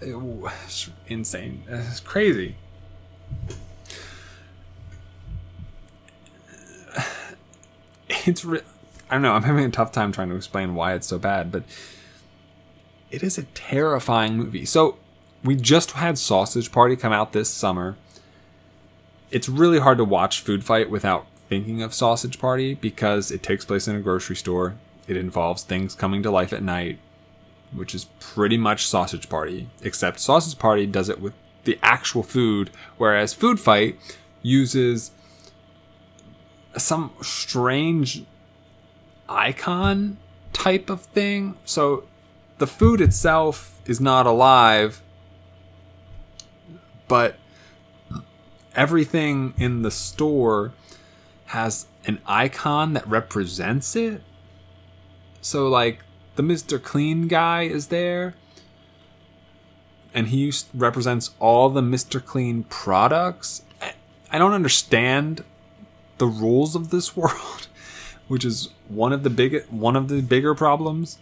It's 0.00 0.90
insane. 1.06 1.64
It's 1.68 2.00
crazy. 2.00 2.56
It's 8.26 8.44
re- 8.44 8.60
I 9.08 9.14
don't 9.14 9.22
know. 9.22 9.32
I'm 9.32 9.44
having 9.44 9.64
a 9.64 9.70
tough 9.70 9.92
time 9.92 10.12
trying 10.12 10.28
to 10.28 10.36
explain 10.36 10.74
why 10.74 10.94
it's 10.94 11.06
so 11.06 11.18
bad, 11.18 11.50
but 11.50 11.62
it 13.10 13.22
is 13.22 13.38
a 13.38 13.42
terrifying 13.42 14.36
movie. 14.36 14.64
So 14.64 14.98
we 15.42 15.56
just 15.56 15.92
had 15.92 16.18
Sausage 16.18 16.70
Party 16.70 16.96
come 16.96 17.12
out 17.12 17.32
this 17.32 17.48
summer. 17.48 17.96
It's 19.30 19.48
really 19.48 19.78
hard 19.78 19.98
to 19.98 20.04
watch 20.04 20.40
Food 20.40 20.64
Fight 20.64 20.90
without 20.90 21.26
thinking 21.48 21.82
of 21.82 21.94
Sausage 21.94 22.38
Party 22.38 22.74
because 22.74 23.30
it 23.30 23.42
takes 23.42 23.64
place 23.64 23.86
in 23.86 23.94
a 23.94 24.00
grocery 24.00 24.36
store. 24.36 24.74
It 25.06 25.16
involves 25.16 25.62
things 25.62 25.94
coming 25.94 26.22
to 26.24 26.30
life 26.30 26.52
at 26.52 26.62
night, 26.62 26.98
which 27.72 27.94
is 27.94 28.06
pretty 28.18 28.56
much 28.56 28.86
Sausage 28.86 29.28
Party, 29.28 29.68
except 29.82 30.18
Sausage 30.18 30.58
Party 30.58 30.84
does 30.86 31.08
it 31.08 31.20
with 31.20 31.34
the 31.64 31.78
actual 31.82 32.22
food, 32.22 32.70
whereas 32.96 33.32
Food 33.32 33.60
Fight 33.60 33.98
uses 34.42 35.12
some 36.76 37.12
strange 37.22 38.24
icon 39.28 40.16
type 40.52 40.90
of 40.90 41.02
thing. 41.02 41.56
So 41.64 42.04
the 42.58 42.66
food 42.66 43.00
itself 43.00 43.80
is 43.86 44.00
not 44.00 44.26
alive, 44.26 45.02
but 47.06 47.36
everything 48.74 49.54
in 49.56 49.82
the 49.82 49.90
store 49.90 50.72
has 51.46 51.86
an 52.06 52.20
icon 52.26 52.92
that 52.94 53.06
represents 53.06 53.96
it. 53.96 54.22
So, 55.40 55.68
like, 55.68 56.00
the 56.36 56.42
Mr. 56.42 56.82
Clean 56.82 57.28
guy 57.28 57.62
is 57.62 57.88
there, 57.88 58.34
and 60.14 60.28
he 60.28 60.52
represents 60.74 61.30
all 61.38 61.70
the 61.70 61.80
Mr. 61.80 62.24
Clean 62.24 62.64
products. 62.64 63.62
I, 64.30 64.38
don't 64.38 64.52
understand 64.52 65.44
the 66.18 66.26
rules 66.26 66.74
of 66.74 66.90
this 66.90 67.16
world, 67.16 67.68
which 68.28 68.44
is 68.44 68.70
one 68.88 69.12
of 69.12 69.22
the 69.22 69.30
big 69.30 69.66
one 69.66 69.96
of 69.96 70.08
the 70.08 70.22
bigger 70.22 70.54
problems. 70.54 71.18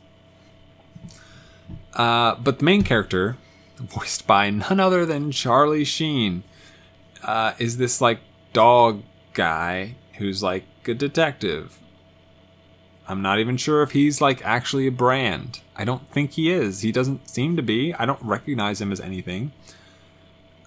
Uh, 1.94 2.34
but 2.36 2.58
the 2.58 2.64
main 2.64 2.82
character, 2.82 3.36
voiced 3.76 4.26
by 4.26 4.50
none 4.50 4.78
other 4.78 5.06
than 5.06 5.32
Charlie 5.32 5.84
Sheen, 5.84 6.42
uh, 7.22 7.54
is 7.58 7.76
this 7.76 8.00
like 8.00 8.20
dog 8.52 9.02
guy 9.34 9.94
who's 10.14 10.42
like 10.42 10.64
a 10.86 10.94
detective. 10.94 11.78
I'm 13.06 13.22
not 13.22 13.38
even 13.38 13.56
sure 13.56 13.82
if 13.82 13.92
he's 13.92 14.20
like 14.20 14.44
actually 14.44 14.86
a 14.86 14.92
brand. 14.92 15.60
I 15.76 15.84
don't 15.84 16.08
think 16.10 16.32
he 16.32 16.50
is. 16.50 16.82
He 16.82 16.92
doesn't 16.92 17.28
seem 17.30 17.56
to 17.56 17.62
be. 17.62 17.94
I 17.94 18.04
don't 18.04 18.22
recognize 18.22 18.80
him 18.80 18.92
as 18.92 19.00
anything. 19.00 19.52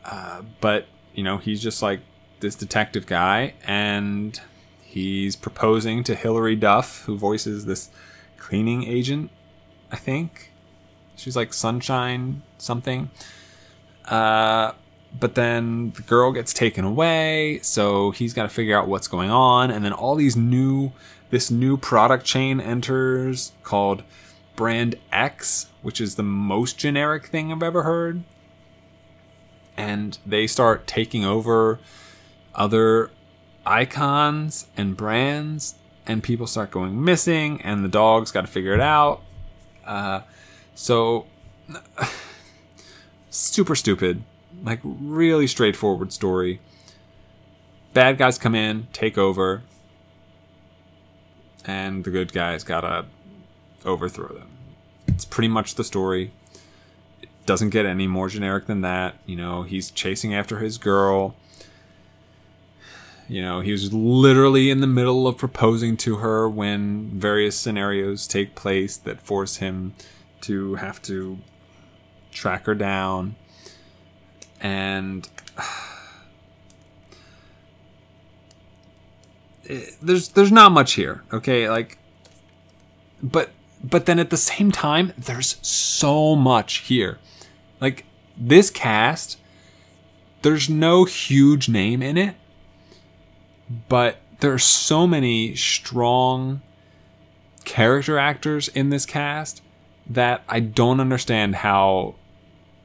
Uh, 0.03 0.41
but 0.59 0.87
you 1.13 1.23
know, 1.23 1.37
he's 1.37 1.61
just 1.61 1.81
like 1.81 1.99
this 2.39 2.55
detective 2.55 3.05
guy, 3.05 3.53
and 3.65 4.39
he's 4.81 5.35
proposing 5.35 6.03
to 6.05 6.15
Hilary 6.15 6.55
Duff, 6.55 7.03
who 7.03 7.17
voices 7.17 7.65
this 7.65 7.89
cleaning 8.37 8.83
agent. 8.83 9.29
I 9.91 9.97
think 9.97 10.51
she's 11.15 11.35
like 11.35 11.53
Sunshine 11.53 12.41
something. 12.57 13.11
Uh, 14.05 14.71
but 15.19 15.35
then 15.35 15.91
the 15.91 16.01
girl 16.01 16.31
gets 16.31 16.53
taken 16.53 16.85
away, 16.85 17.59
so 17.61 18.11
he's 18.11 18.33
got 18.33 18.43
to 18.43 18.49
figure 18.49 18.77
out 18.77 18.87
what's 18.87 19.07
going 19.07 19.29
on, 19.29 19.71
and 19.71 19.83
then 19.83 19.93
all 19.93 20.15
these 20.15 20.35
new 20.35 20.91
this 21.31 21.49
new 21.49 21.77
product 21.77 22.25
chain 22.25 22.59
enters 22.59 23.53
called 23.63 24.03
Brand 24.55 24.95
X, 25.11 25.67
which 25.81 26.01
is 26.01 26.15
the 26.15 26.23
most 26.23 26.77
generic 26.77 27.27
thing 27.27 27.51
I've 27.51 27.63
ever 27.63 27.83
heard. 27.83 28.23
And 29.77 30.17
they 30.25 30.45
start 30.45 30.85
taking 30.85 31.23
over 31.23 31.79
other 32.53 33.11
icons 33.65 34.67
and 34.75 34.97
brands, 34.97 35.75
and 36.05 36.21
people 36.21 36.47
start 36.47 36.69
going 36.69 37.03
missing, 37.03 37.61
and 37.61 37.83
the 37.83 37.89
dog's 37.89 38.31
got 38.31 38.41
to 38.41 38.47
figure 38.47 38.73
it 38.73 38.81
out. 38.81 39.21
Uh, 39.85 40.21
so, 40.75 41.27
super 43.29 43.75
stupid. 43.75 44.23
Like, 44.63 44.79
really 44.83 45.47
straightforward 45.47 46.13
story. 46.13 46.59
Bad 47.93 48.17
guys 48.17 48.37
come 48.37 48.55
in, 48.55 48.87
take 48.93 49.17
over, 49.17 49.63
and 51.65 52.03
the 52.03 52.11
good 52.11 52.31
guys 52.31 52.63
gotta 52.63 53.05
overthrow 53.85 54.29
them. 54.29 54.47
It's 55.07 55.25
pretty 55.25 55.49
much 55.49 55.75
the 55.75 55.83
story. 55.83 56.31
It 57.21 57.29
doesn't 57.45 57.71
get 57.71 57.85
any 57.85 58.07
more 58.07 58.29
generic 58.29 58.67
than 58.67 58.81
that. 58.81 59.15
You 59.25 59.35
know, 59.35 59.63
he's 59.63 59.91
chasing 59.91 60.33
after 60.33 60.59
his 60.59 60.77
girl. 60.77 61.35
You 63.27 63.41
know, 63.41 63.61
he 63.61 63.71
was 63.71 63.93
literally 63.93 64.69
in 64.69 64.81
the 64.81 64.87
middle 64.87 65.27
of 65.27 65.37
proposing 65.37 65.97
to 65.97 66.17
her 66.17 66.49
when 66.49 67.11
various 67.19 67.57
scenarios 67.57 68.27
take 68.27 68.55
place 68.55 68.97
that 68.97 69.21
force 69.21 69.57
him 69.57 69.93
to 70.41 70.75
have 70.75 71.01
to 71.03 71.39
track 72.31 72.65
her 72.65 72.75
down. 72.75 73.35
And 74.61 75.27
it- 79.65 79.69
eh, 79.69 79.91
there's 80.01 80.29
there's 80.29 80.51
not 80.51 80.71
much 80.71 80.93
here, 80.93 81.23
okay? 81.33 81.69
Like 81.69 81.97
but 83.21 83.51
but 83.83 84.05
then 84.05 84.19
at 84.19 84.29
the 84.29 84.37
same 84.37 84.71
time 84.71 85.13
there's 85.17 85.57
so 85.61 86.35
much 86.35 86.77
here. 86.77 87.19
Like 87.79 88.05
this 88.37 88.69
cast 88.69 89.37
there's 90.41 90.69
no 90.69 91.05
huge 91.05 91.69
name 91.69 92.01
in 92.01 92.17
it, 92.17 92.35
but 93.87 94.17
there's 94.39 94.63
so 94.63 95.05
many 95.05 95.55
strong 95.55 96.61
character 97.63 98.17
actors 98.17 98.67
in 98.69 98.89
this 98.89 99.05
cast 99.05 99.61
that 100.09 100.43
I 100.49 100.59
don't 100.59 100.99
understand 100.99 101.57
how 101.57 102.15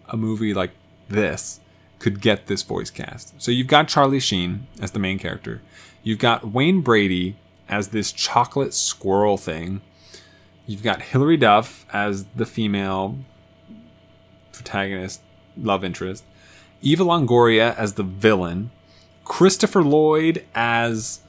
a 0.08 0.16
movie 0.16 0.52
like 0.52 0.72
this 1.08 1.60
could 1.98 2.20
get 2.20 2.46
this 2.46 2.62
voice 2.62 2.90
cast. 2.90 3.40
So 3.40 3.50
you've 3.50 3.66
got 3.66 3.88
Charlie 3.88 4.20
Sheen 4.20 4.66
as 4.80 4.92
the 4.92 4.98
main 4.98 5.18
character. 5.18 5.62
You've 6.02 6.18
got 6.18 6.52
Wayne 6.52 6.80
Brady 6.80 7.36
as 7.68 7.88
this 7.88 8.12
chocolate 8.12 8.74
squirrel 8.74 9.36
thing. 9.36 9.80
You've 10.66 10.82
got 10.82 11.02
Hilary 11.02 11.36
Duff 11.36 11.86
as 11.92 12.26
the 12.36 12.46
female 12.46 13.18
protagonist, 14.52 15.20
love 15.56 15.84
interest. 15.84 16.24
Eva 16.82 17.04
Longoria 17.04 17.76
as 17.76 17.94
the 17.94 18.02
villain. 18.02 18.70
Christopher 19.24 19.82
Lloyd 19.82 20.44
as 20.54 21.20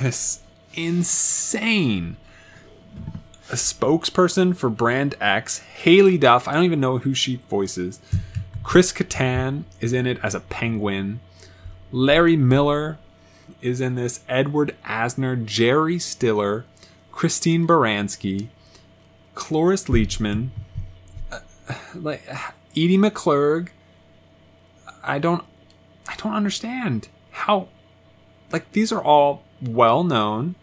this 0.00 0.40
insane 0.74 2.16
a 3.50 3.56
spokesperson 3.56 4.56
for 4.56 4.70
Brand 4.70 5.14
X, 5.20 5.62
Haylie 5.82 6.18
Duff. 6.18 6.48
I 6.48 6.54
don't 6.54 6.64
even 6.64 6.80
know 6.80 6.98
who 6.98 7.14
she 7.14 7.36
voices. 7.36 8.00
Chris 8.64 8.92
Kattan 8.92 9.64
is 9.80 9.92
in 9.92 10.06
it 10.06 10.18
as 10.22 10.34
a 10.34 10.40
penguin. 10.40 11.20
Larry 11.92 12.36
Miller 12.36 12.98
is 13.62 13.80
in 13.80 13.94
this. 13.94 14.20
Edward 14.28 14.74
Asner, 14.84 15.44
Jerry 15.44 15.98
Stiller, 15.98 16.64
Christine 17.12 17.66
Baranski, 17.66 18.48
Cloris 19.34 19.84
Leachman. 19.84 20.48
Uh, 21.30 21.40
like 21.94 22.26
Edie 22.72 22.98
McClurg. 22.98 23.68
I 25.02 25.18
don't 25.18 25.44
I 26.08 26.16
don't 26.16 26.32
understand 26.32 27.08
how 27.30 27.68
like 28.50 28.72
these 28.72 28.90
are 28.90 29.02
all 29.02 29.42
well 29.60 30.02
known 30.02 30.56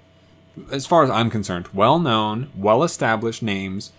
as 0.71 0.85
far 0.85 1.03
as 1.03 1.09
I'm 1.09 1.29
concerned, 1.29 1.67
well 1.73 1.99
known, 1.99 2.49
well 2.55 2.83
established 2.83 3.41
names 3.41 3.91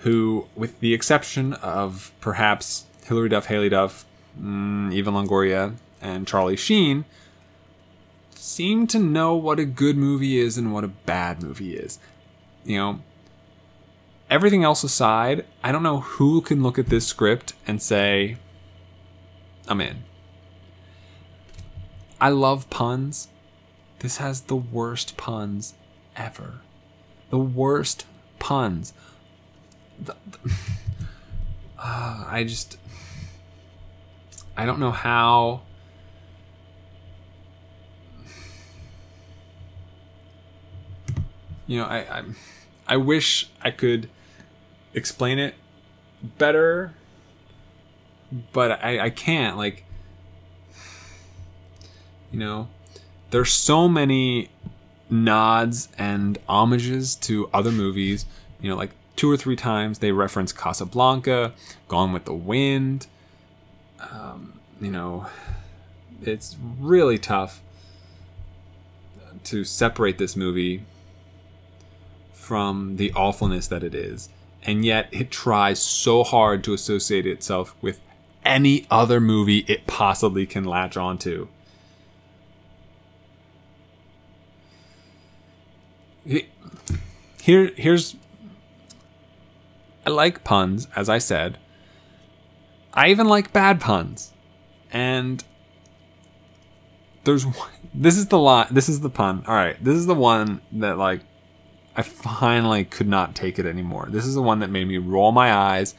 who, 0.00 0.46
with 0.54 0.78
the 0.80 0.94
exception 0.94 1.54
of 1.54 2.12
perhaps 2.20 2.86
Hilary 3.08 3.30
Duff, 3.30 3.46
Haylie 3.48 3.70
Duff, 3.70 4.04
mm, 4.40 4.92
Eva 4.92 5.10
Longoria, 5.10 5.74
and 6.00 6.26
Charlie 6.26 6.56
Sheen, 6.56 7.04
seem 8.34 8.86
to 8.86 8.98
know 8.98 9.34
what 9.34 9.58
a 9.58 9.64
good 9.64 9.96
movie 9.96 10.38
is 10.38 10.56
and 10.56 10.72
what 10.72 10.84
a 10.84 10.88
bad 10.88 11.42
movie 11.42 11.74
is. 11.74 11.98
You 12.64 12.76
know, 12.76 13.00
everything 14.30 14.62
else 14.62 14.84
aside, 14.84 15.44
I 15.62 15.72
don't 15.72 15.82
know 15.82 16.00
who 16.00 16.40
can 16.40 16.62
look 16.62 16.78
at 16.78 16.86
this 16.86 17.06
script 17.06 17.54
and 17.66 17.82
say, 17.82 18.36
I'm 19.66 19.80
in. 19.80 20.04
I 22.20 22.30
love 22.30 22.68
puns. 22.70 23.28
This 24.00 24.18
has 24.18 24.42
the 24.42 24.56
worst 24.56 25.16
puns 25.16 25.74
ever. 26.16 26.60
The 27.30 27.38
worst 27.38 28.06
puns. 28.38 28.92
The, 30.00 30.16
the, 30.30 30.52
uh, 31.78 32.24
I 32.26 32.44
just. 32.44 32.78
I 34.56 34.66
don't 34.66 34.80
know 34.80 34.90
how. 34.90 35.62
You 41.66 41.78
know, 41.78 41.84
I, 41.84 41.98
I, 41.98 42.22
I 42.86 42.96
wish 42.96 43.50
I 43.60 43.70
could 43.70 44.08
explain 44.94 45.38
it 45.38 45.54
better, 46.22 46.94
but 48.52 48.82
I, 48.82 49.00
I 49.00 49.10
can't. 49.10 49.56
Like, 49.56 49.84
you 52.32 52.38
know, 52.38 52.68
there's 53.30 53.52
so 53.52 53.86
many 53.86 54.48
nods 55.10 55.88
and 55.98 56.38
homages 56.48 57.14
to 57.16 57.50
other 57.52 57.70
movies. 57.70 58.24
You 58.60 58.70
know, 58.70 58.76
like 58.76 58.90
two 59.18 59.30
or 59.30 59.36
three 59.36 59.56
times 59.56 59.98
they 59.98 60.12
reference 60.12 60.52
Casablanca, 60.52 61.52
Gone 61.88 62.12
with 62.12 62.24
the 62.24 62.32
Wind. 62.32 63.08
Um, 64.12 64.60
you 64.80 64.90
know, 64.90 65.26
it's 66.22 66.56
really 66.78 67.18
tough 67.18 67.60
to 69.44 69.64
separate 69.64 70.18
this 70.18 70.36
movie 70.36 70.84
from 72.32 72.96
the 72.96 73.12
awfulness 73.12 73.66
that 73.68 73.82
it 73.82 73.94
is. 73.94 74.28
And 74.62 74.84
yet 74.84 75.08
it 75.10 75.30
tries 75.30 75.80
so 75.82 76.22
hard 76.24 76.62
to 76.64 76.72
associate 76.72 77.26
itself 77.26 77.74
with 77.82 78.00
any 78.44 78.86
other 78.90 79.20
movie 79.20 79.64
it 79.68 79.86
possibly 79.86 80.46
can 80.46 80.64
latch 80.64 80.96
onto. 80.96 81.48
Here, 86.24 87.72
here's. 87.76 88.16
I 90.08 90.10
like 90.10 90.42
puns, 90.42 90.88
as 90.96 91.10
I 91.10 91.18
said. 91.18 91.58
I 92.94 93.10
even 93.10 93.28
like 93.28 93.52
bad 93.52 93.78
puns, 93.78 94.32
and 94.90 95.44
there's 97.24 97.44
this 97.92 98.16
is 98.16 98.28
the 98.28 98.38
line. 98.38 98.68
This 98.70 98.88
is 98.88 99.00
the 99.00 99.10
pun. 99.10 99.44
All 99.46 99.54
right, 99.54 99.76
this 99.84 99.96
is 99.96 100.06
the 100.06 100.14
one 100.14 100.62
that 100.72 100.96
like 100.96 101.20
I 101.94 102.00
finally 102.00 102.86
could 102.86 103.06
not 103.06 103.34
take 103.34 103.58
it 103.58 103.66
anymore. 103.66 104.08
This 104.08 104.24
is 104.24 104.34
the 104.34 104.40
one 104.40 104.60
that 104.60 104.70
made 104.70 104.88
me 104.88 104.96
roll 104.96 105.30
my 105.30 105.52
eyes 105.52 105.94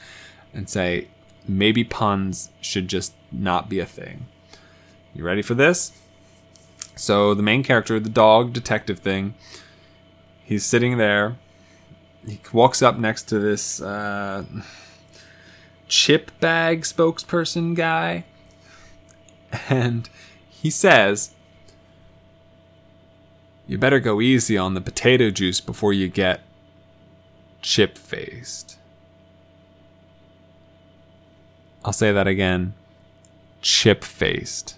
and 0.55 0.67
say 0.67 1.09
maybe 1.47 1.83
puns 1.83 2.49
should 2.61 2.87
just 2.87 3.13
not 3.31 3.69
be 3.69 3.79
a 3.79 3.85
thing. 3.85 4.25
You 5.13 5.23
ready 5.23 5.43
for 5.43 5.53
this? 5.53 5.91
So 6.95 7.35
the 7.35 7.43
main 7.43 7.61
character, 7.61 7.99
the 7.99 8.09
dog 8.09 8.53
detective 8.53 8.97
thing, 8.97 9.35
he's 10.43 10.65
sitting 10.65 10.97
there. 10.97 11.37
He 12.27 12.39
walks 12.53 12.81
up 12.81 12.97
next 12.97 13.23
to 13.29 13.39
this 13.39 13.81
uh, 13.81 14.43
chip 15.87 16.31
bag 16.39 16.81
spokesperson 16.81 17.75
guy, 17.75 18.25
and 19.69 20.09
he 20.49 20.69
says, 20.69 21.33
You 23.67 23.77
better 23.77 23.99
go 23.99 24.21
easy 24.21 24.57
on 24.57 24.73
the 24.73 24.81
potato 24.81 25.31
juice 25.31 25.61
before 25.61 25.93
you 25.93 26.07
get 26.07 26.41
chip 27.61 27.97
faced. 27.97 28.77
I'll 31.83 31.93
say 31.93 32.11
that 32.11 32.27
again 32.27 32.73
chip 33.61 34.03
faced. 34.03 34.77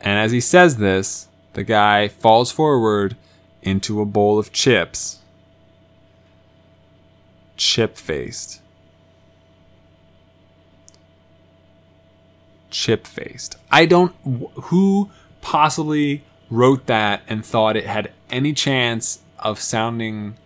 And 0.00 0.18
as 0.18 0.32
he 0.32 0.40
says 0.40 0.76
this, 0.76 1.28
the 1.52 1.64
guy 1.64 2.08
falls 2.08 2.52
forward 2.52 3.16
into 3.62 4.00
a 4.00 4.06
bowl 4.06 4.38
of 4.38 4.52
chips. 4.52 5.19
Chip 7.60 7.94
faced. 7.94 8.62
Chip 12.70 13.06
faced. 13.06 13.56
I 13.70 13.84
don't. 13.84 14.14
Who 14.54 15.10
possibly 15.42 16.22
wrote 16.48 16.86
that 16.86 17.20
and 17.28 17.44
thought 17.44 17.76
it 17.76 17.84
had 17.84 18.12
any 18.30 18.54
chance 18.54 19.18
of 19.38 19.60
sounding 19.60 20.36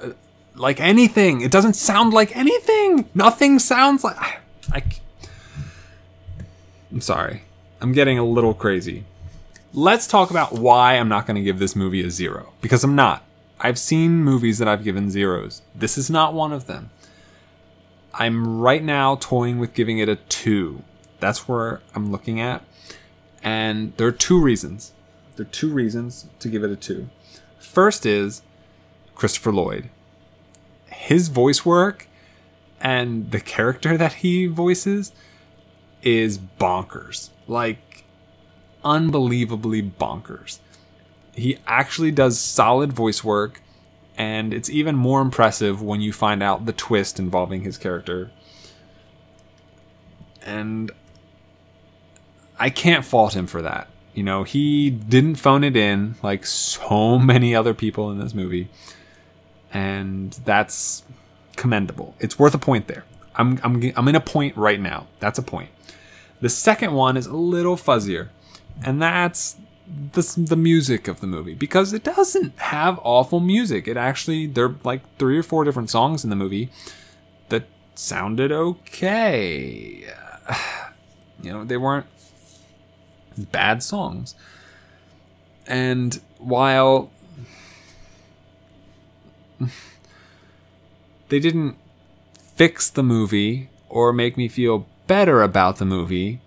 uh, 0.00 0.12
like 0.54 0.80
anything? 0.80 1.42
It 1.42 1.52
doesn't 1.52 1.74
sound 1.74 2.14
like 2.14 2.34
anything. 2.34 3.10
Nothing 3.12 3.58
sounds 3.58 4.02
like. 4.02 5.02
I'm 6.90 7.02
sorry. 7.02 7.42
I'm 7.82 7.92
getting 7.92 8.18
a 8.18 8.24
little 8.24 8.54
crazy 8.54 9.04
let's 9.76 10.06
talk 10.06 10.30
about 10.30 10.52
why 10.52 10.94
I'm 10.94 11.08
not 11.08 11.26
going 11.26 11.34
to 11.34 11.42
give 11.42 11.58
this 11.58 11.74
movie 11.74 12.04
a 12.04 12.08
zero. 12.08 12.52
Because 12.60 12.84
I'm 12.84 12.94
not. 12.94 13.24
I've 13.60 13.78
seen 13.78 14.22
movies 14.24 14.58
that 14.58 14.68
I've 14.68 14.84
given 14.84 15.10
zeros. 15.10 15.62
This 15.74 15.96
is 15.96 16.10
not 16.10 16.34
one 16.34 16.52
of 16.52 16.66
them. 16.66 16.90
I'm 18.12 18.60
right 18.60 18.82
now 18.82 19.16
toying 19.16 19.58
with 19.58 19.74
giving 19.74 19.98
it 19.98 20.08
a 20.08 20.16
two. 20.16 20.82
That's 21.20 21.48
where 21.48 21.80
I'm 21.94 22.12
looking 22.12 22.40
at. 22.40 22.62
And 23.42 23.96
there 23.96 24.06
are 24.06 24.12
two 24.12 24.40
reasons. 24.40 24.92
There 25.36 25.46
are 25.46 25.48
two 25.48 25.72
reasons 25.72 26.26
to 26.38 26.48
give 26.48 26.62
it 26.62 26.70
a 26.70 26.76
two. 26.76 27.08
First 27.58 28.06
is 28.06 28.42
Christopher 29.14 29.52
Lloyd. 29.52 29.90
His 30.86 31.28
voice 31.28 31.64
work 31.64 32.08
and 32.80 33.30
the 33.30 33.40
character 33.40 33.96
that 33.96 34.14
he 34.14 34.46
voices 34.46 35.12
is 36.02 36.38
bonkers. 36.38 37.30
Like, 37.48 38.04
unbelievably 38.84 39.82
bonkers. 39.98 40.58
He 41.34 41.58
actually 41.66 42.10
does 42.10 42.38
solid 42.38 42.92
voice 42.92 43.24
work, 43.24 43.60
and 44.16 44.54
it's 44.54 44.70
even 44.70 44.94
more 44.94 45.20
impressive 45.20 45.82
when 45.82 46.00
you 46.00 46.12
find 46.12 46.42
out 46.42 46.66
the 46.66 46.72
twist 46.72 47.18
involving 47.18 47.62
his 47.62 47.76
character. 47.76 48.30
And 50.42 50.92
I 52.58 52.70
can't 52.70 53.04
fault 53.04 53.34
him 53.34 53.46
for 53.46 53.62
that. 53.62 53.88
You 54.14 54.22
know, 54.22 54.44
he 54.44 54.90
didn't 54.90 55.36
phone 55.36 55.64
it 55.64 55.76
in 55.76 56.14
like 56.22 56.46
so 56.46 57.18
many 57.18 57.54
other 57.54 57.74
people 57.74 58.10
in 58.10 58.18
this 58.18 58.34
movie. 58.34 58.68
And 59.72 60.32
that's 60.44 61.02
commendable. 61.56 62.14
It's 62.20 62.38
worth 62.38 62.54
a 62.54 62.58
point 62.58 62.86
there. 62.86 63.04
I'm, 63.34 63.58
I'm, 63.64 63.92
I'm 63.96 64.06
in 64.06 64.14
a 64.14 64.20
point 64.20 64.56
right 64.56 64.80
now. 64.80 65.08
That's 65.18 65.38
a 65.38 65.42
point. 65.42 65.70
The 66.40 66.48
second 66.48 66.92
one 66.92 67.16
is 67.16 67.26
a 67.26 67.34
little 67.34 67.76
fuzzier 67.76 68.28
and 68.82 69.00
that's 69.00 69.56
the, 69.86 70.22
the 70.36 70.56
music 70.56 71.08
of 71.08 71.20
the 71.20 71.26
movie 71.26 71.54
because 71.54 71.92
it 71.92 72.04
doesn't 72.04 72.58
have 72.58 72.98
awful 73.02 73.40
music. 73.40 73.86
It 73.86 73.96
actually 73.96 74.46
there 74.46 74.66
are 74.66 74.76
like 74.82 75.02
three 75.18 75.38
or 75.38 75.42
four 75.42 75.64
different 75.64 75.90
songs 75.90 76.24
in 76.24 76.30
the 76.30 76.36
movie 76.36 76.70
that 77.48 77.64
sounded 77.94 78.52
okay. 78.52 80.04
You 81.42 81.52
know, 81.52 81.64
they 81.64 81.76
weren't 81.76 82.06
bad 83.36 83.82
songs. 83.82 84.34
And 85.66 86.18
while 86.38 87.10
they 91.28 91.38
didn't 91.38 91.76
fix 92.38 92.88
the 92.88 93.02
movie 93.02 93.68
or 93.90 94.12
make 94.14 94.38
me 94.38 94.48
feel 94.48 94.86
better 95.06 95.42
about 95.42 95.76
the 95.76 95.84
movie, 95.84 96.40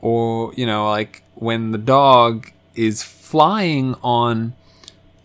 or 0.00 0.52
you 0.54 0.66
know 0.66 0.88
like 0.88 1.22
when 1.34 1.72
the 1.72 1.78
dog 1.78 2.50
is 2.74 3.02
flying 3.02 3.94
on 4.02 4.52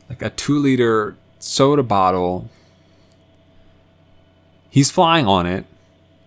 like 0.09 0.21
a 0.21 0.29
two 0.29 0.57
liter 0.57 1.15
soda 1.39 1.83
bottle 1.83 2.49
he's 4.69 4.91
flying 4.91 5.25
on 5.27 5.45
it 5.45 5.65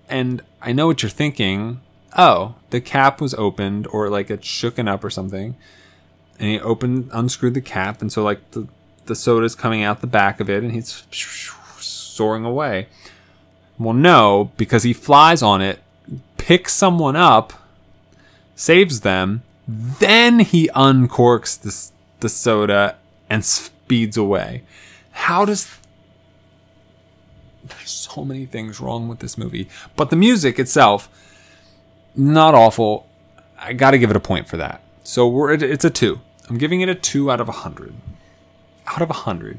and 0.09 0.43
i 0.63 0.73
know 0.73 0.87
what 0.87 1.03
you're 1.03 1.11
thinking 1.11 1.81
oh 2.17 2.55
the 2.71 2.81
cap 2.81 3.21
was 3.21 3.35
opened 3.35 3.87
or 3.89 4.09
like 4.09 4.31
it's 4.31 4.47
shooken 4.47 4.89
up 4.89 5.05
or 5.05 5.11
something 5.11 5.57
and 6.39 6.49
he 6.49 6.61
opened 6.61 7.09
unscrewed 7.13 7.55
the 7.55 7.61
cap 7.61 8.01
and 8.01 8.13
so 8.13 8.23
like 8.23 8.51
the 8.53 8.67
the 9.07 9.15
soda's 9.15 9.55
coming 9.55 9.83
out 9.83 10.01
the 10.01 10.07
back 10.07 10.41
of 10.41 10.49
it 10.49 10.63
and 10.63 10.73
he's 10.73 11.05
soaring 12.19 12.45
away. 12.45 12.89
Well, 13.79 13.95
no, 13.95 14.51
because 14.57 14.83
he 14.83 14.93
flies 14.93 15.41
on 15.41 15.63
it, 15.63 15.79
picks 16.37 16.73
someone 16.73 17.15
up, 17.15 17.53
saves 18.59 19.03
them, 19.03 19.43
then 19.69 20.41
he 20.41 20.69
uncorks 20.75 21.59
the, 21.61 21.93
the 22.19 22.29
soda 22.29 22.97
and 23.31 23.45
speeds 23.45 24.17
away. 24.17 24.65
How 25.13 25.45
does. 25.45 25.79
There's 27.65 27.91
so 27.91 28.25
many 28.25 28.47
things 28.47 28.81
wrong 28.81 29.07
with 29.07 29.21
this 29.21 29.39
movie. 29.39 29.69
But 29.95 30.11
the 30.11 30.17
music 30.17 30.59
itself, 30.59 31.09
not 32.17 32.55
awful. 32.55 33.09
I 33.59 33.75
gotta 33.75 33.99
give 33.99 34.11
it 34.11 34.17
a 34.17 34.21
point 34.21 34.49
for 34.49 34.57
that. 34.57 34.83
So 35.05 35.29
we're, 35.29 35.53
it's 35.53 35.85
a 35.85 35.91
two. 35.91 36.21
I'm 36.49 36.59
giving 36.59 36.81
it 36.81 36.89
a 36.89 36.95
two 36.95 37.31
out 37.31 37.41
of 37.41 37.49
a 37.49 37.53
hundred. 37.53 37.95
Out 38.89 39.03
of 39.03 39.11
a 39.11 39.15
hundred. 39.15 39.59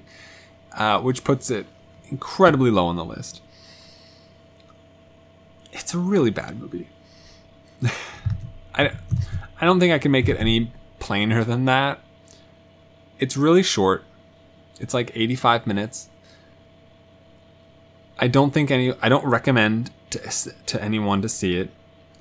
Uh, 0.74 1.00
which 1.00 1.24
puts 1.24 1.50
it 1.50 1.68
incredibly 2.10 2.70
low 2.70 2.88
on 2.88 2.98
the 2.98 3.06
list. 3.06 3.42
It's 5.72 5.94
a 5.94 5.98
really 5.98 6.32
bad 6.32 6.60
movie. 6.60 6.90
I, 8.76 8.92
I 9.60 9.66
don't 9.66 9.80
think 9.80 9.94
I 9.94 10.00
can 10.00 10.12
make 10.12 10.30
it 10.30 10.38
any 10.40 10.72
plainer 11.00 11.44
than 11.44 11.66
that. 11.66 12.00
It's 13.20 13.36
really 13.36 13.64
short. 13.64 14.04
It's 14.80 14.94
like 14.94 15.12
85 15.14 15.68
minutes. 15.68 16.10
I 18.18 18.28
don't 18.28 18.54
think 18.54 18.70
any 18.70 18.94
I 19.02 19.10
don't 19.10 19.26
recommend 19.26 19.92
to 20.12 20.20
to 20.66 20.84
anyone 20.84 21.22
to 21.22 21.30
see 21.30 21.56
it, 21.56 21.70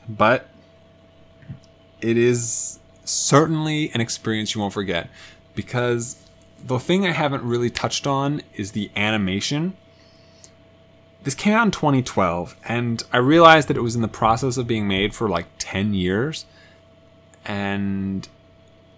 but 0.08 0.48
it 2.00 2.16
is 2.16 2.78
certainly 3.04 3.90
an 3.94 4.00
experience 4.00 4.54
you 4.54 4.60
won't 4.60 4.72
forget 4.72 5.08
because 5.54 6.16
the 6.64 6.78
thing 6.78 7.06
I 7.06 7.12
haven't 7.12 7.42
really 7.42 7.70
touched 7.70 8.06
on 8.06 8.42
is 8.54 8.72
the 8.72 8.90
animation. 8.94 9.76
This 11.24 11.34
came 11.34 11.52
out 11.54 11.66
in 11.66 11.70
2012 11.72 12.56
and 12.64 13.02
I 13.12 13.18
realized 13.18 13.68
that 13.68 13.76
it 13.76 13.82
was 13.82 13.96
in 13.96 14.02
the 14.02 14.08
process 14.08 14.56
of 14.56 14.66
being 14.66 14.86
made 14.86 15.14
for 15.14 15.28
like 15.28 15.46
10 15.58 15.94
years 15.94 16.46
and 17.44 18.28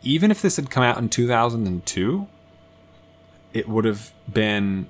even 0.03 0.31
if 0.31 0.43
this 0.43 0.57
had 0.57 0.71
come 0.71 0.83
out 0.83 0.99
in 0.99 1.09
2002, 1.09 2.27
it 3.53 3.69
would 3.69 3.85
have 3.85 4.13
been 4.31 4.89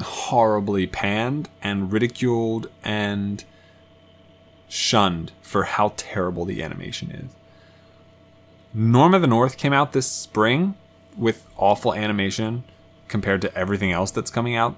horribly 0.00 0.86
panned 0.86 1.48
and 1.62 1.92
ridiculed 1.92 2.70
and 2.84 3.44
shunned 4.68 5.32
for 5.42 5.64
how 5.64 5.92
terrible 5.96 6.44
the 6.44 6.62
animation 6.62 7.10
is. 7.10 7.32
Norm 8.72 9.14
of 9.14 9.22
the 9.22 9.26
North 9.26 9.56
came 9.56 9.72
out 9.72 9.92
this 9.92 10.06
spring 10.06 10.74
with 11.16 11.46
awful 11.56 11.94
animation 11.94 12.64
compared 13.08 13.40
to 13.42 13.54
everything 13.56 13.90
else 13.90 14.10
that's 14.10 14.30
coming 14.30 14.54
out 14.54 14.76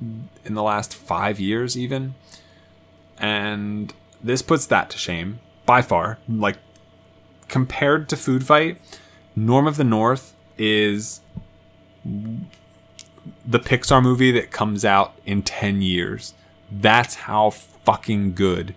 in 0.00 0.54
the 0.54 0.62
last 0.62 0.94
five 0.94 1.38
years, 1.38 1.76
even. 1.76 2.14
And 3.18 3.92
this 4.22 4.42
puts 4.42 4.66
that 4.66 4.90
to 4.90 4.98
shame 4.98 5.40
by 5.66 5.82
far. 5.82 6.18
Like, 6.28 6.58
compared 7.48 8.08
to 8.08 8.16
Food 8.16 8.46
Fight, 8.46 8.80
Norm 9.36 9.66
of 9.66 9.76
the 9.76 9.84
North 9.84 10.34
is 10.56 11.20
the 12.04 13.58
Pixar 13.58 14.02
movie 14.02 14.30
that 14.32 14.50
comes 14.50 14.84
out 14.84 15.14
in 15.26 15.42
10 15.42 15.82
years. 15.82 16.34
That's 16.70 17.14
how 17.14 17.50
fucking 17.50 18.34
good 18.34 18.74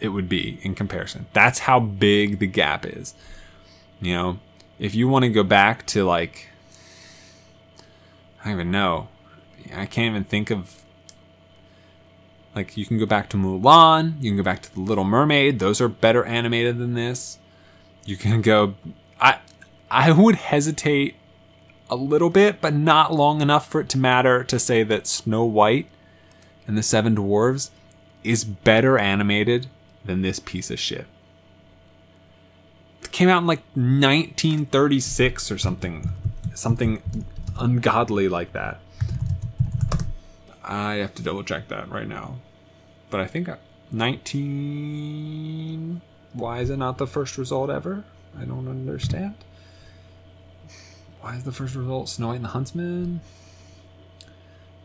it 0.00 0.08
would 0.08 0.28
be 0.28 0.58
in 0.62 0.74
comparison. 0.74 1.26
That's 1.32 1.60
how 1.60 1.80
big 1.80 2.38
the 2.38 2.46
gap 2.46 2.84
is. 2.84 3.14
You 4.00 4.14
know, 4.14 4.38
if 4.78 4.94
you 4.94 5.08
want 5.08 5.24
to 5.24 5.30
go 5.30 5.42
back 5.42 5.86
to 5.86 6.04
like, 6.04 6.48
I 8.40 8.44
don't 8.44 8.54
even 8.54 8.70
know. 8.70 9.08
I 9.72 9.86
can't 9.86 10.10
even 10.10 10.24
think 10.24 10.50
of. 10.50 10.82
Like, 12.54 12.76
you 12.76 12.86
can 12.86 12.98
go 12.98 13.06
back 13.06 13.28
to 13.30 13.36
Mulan, 13.36 14.14
you 14.20 14.30
can 14.30 14.36
go 14.36 14.44
back 14.44 14.62
to 14.62 14.72
The 14.72 14.80
Little 14.80 15.02
Mermaid. 15.02 15.58
Those 15.58 15.80
are 15.80 15.88
better 15.88 16.24
animated 16.24 16.78
than 16.78 16.94
this. 16.94 17.38
You 18.04 18.16
can 18.16 18.42
go. 18.42 18.74
I 19.20 19.38
I 19.90 20.12
would 20.12 20.36
hesitate 20.36 21.16
a 21.90 21.96
little 21.96 22.30
bit, 22.30 22.60
but 22.60 22.74
not 22.74 23.12
long 23.12 23.40
enough 23.40 23.68
for 23.68 23.80
it 23.80 23.88
to 23.90 23.98
matter 23.98 24.44
to 24.44 24.58
say 24.58 24.82
that 24.82 25.06
Snow 25.06 25.44
White 25.44 25.88
and 26.66 26.78
the 26.78 26.82
Seven 26.82 27.16
Dwarves 27.16 27.70
is 28.22 28.44
better 28.44 28.98
animated 28.98 29.66
than 30.04 30.22
this 30.22 30.38
piece 30.38 30.70
of 30.70 30.78
shit. 30.78 31.06
It 33.02 33.12
came 33.12 33.28
out 33.28 33.42
in 33.42 33.46
like 33.46 33.62
1936 33.74 35.50
or 35.50 35.58
something. 35.58 36.10
Something 36.54 37.02
ungodly 37.58 38.28
like 38.28 38.52
that. 38.52 38.80
I 40.64 40.94
have 40.96 41.14
to 41.16 41.22
double 41.22 41.44
check 41.44 41.68
that 41.68 41.90
right 41.90 42.08
now. 42.08 42.36
But 43.10 43.20
I 43.20 43.26
think 43.26 43.50
19. 43.92 46.00
Why 46.32 46.60
is 46.60 46.70
it 46.70 46.78
not 46.78 46.96
the 46.98 47.06
first 47.06 47.38
result 47.38 47.70
ever? 47.70 48.04
I 48.38 48.44
don't 48.44 48.66
understand. 48.66 49.36
Why 51.20 51.36
is 51.36 51.44
the 51.44 51.52
first 51.52 51.74
result 51.74 52.08
Snow 52.08 52.28
White 52.28 52.36
and 52.36 52.44
the 52.44 52.48
Huntsman? 52.48 53.20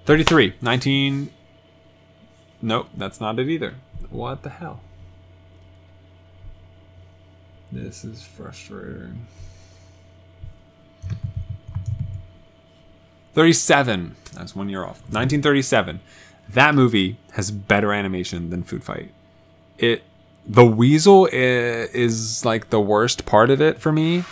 33. 0.06 0.56
19. 0.62 1.30
Nope, 2.62 2.90
that's 2.96 3.22
not 3.22 3.40
it 3.40 3.50
either. 3.50 3.76
What 4.10 4.44
the 4.44 4.50
hell? 4.50 4.82
This 7.72 8.04
is 8.04 8.24
frustrating. 8.24 9.28
37. 13.34 14.16
That's 14.34 14.56
one 14.56 14.70
year 14.70 14.84
off. 14.84 15.02
1937. 15.10 16.00
That 16.50 16.76
movie 16.76 17.18
has 17.34 17.52
better 17.52 17.94
animation 17.94 18.50
than 18.50 18.64
Food 18.64 18.84
Fight. 18.84 19.12
It 19.78 20.04
the 20.46 20.66
weasel 20.66 21.28
is, 21.28 21.90
is 21.92 22.46
like 22.46 22.70
the 22.70 22.80
worst 22.80 23.26
part 23.26 23.50
of 23.52 23.62
it 23.62 23.80
for 23.80 23.92
me 23.92 24.24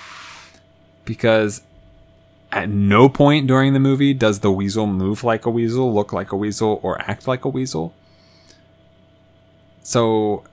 because 1.05 1.61
at 2.51 2.69
no 2.69 3.07
point 3.07 3.45
during 3.45 3.73
the 3.73 3.79
movie 3.79 4.13
does 4.13 4.39
the 4.39 4.51
weasel 4.51 4.87
move 4.87 5.23
like 5.23 5.45
a 5.45 5.49
weasel, 5.49 5.93
look 5.93 6.13
like 6.13 6.31
a 6.31 6.35
weasel, 6.35 6.79
or 6.81 6.99
act 7.01 7.27
like 7.27 7.45
a 7.45 7.49
weasel. 7.49 7.93
So, 9.83 10.43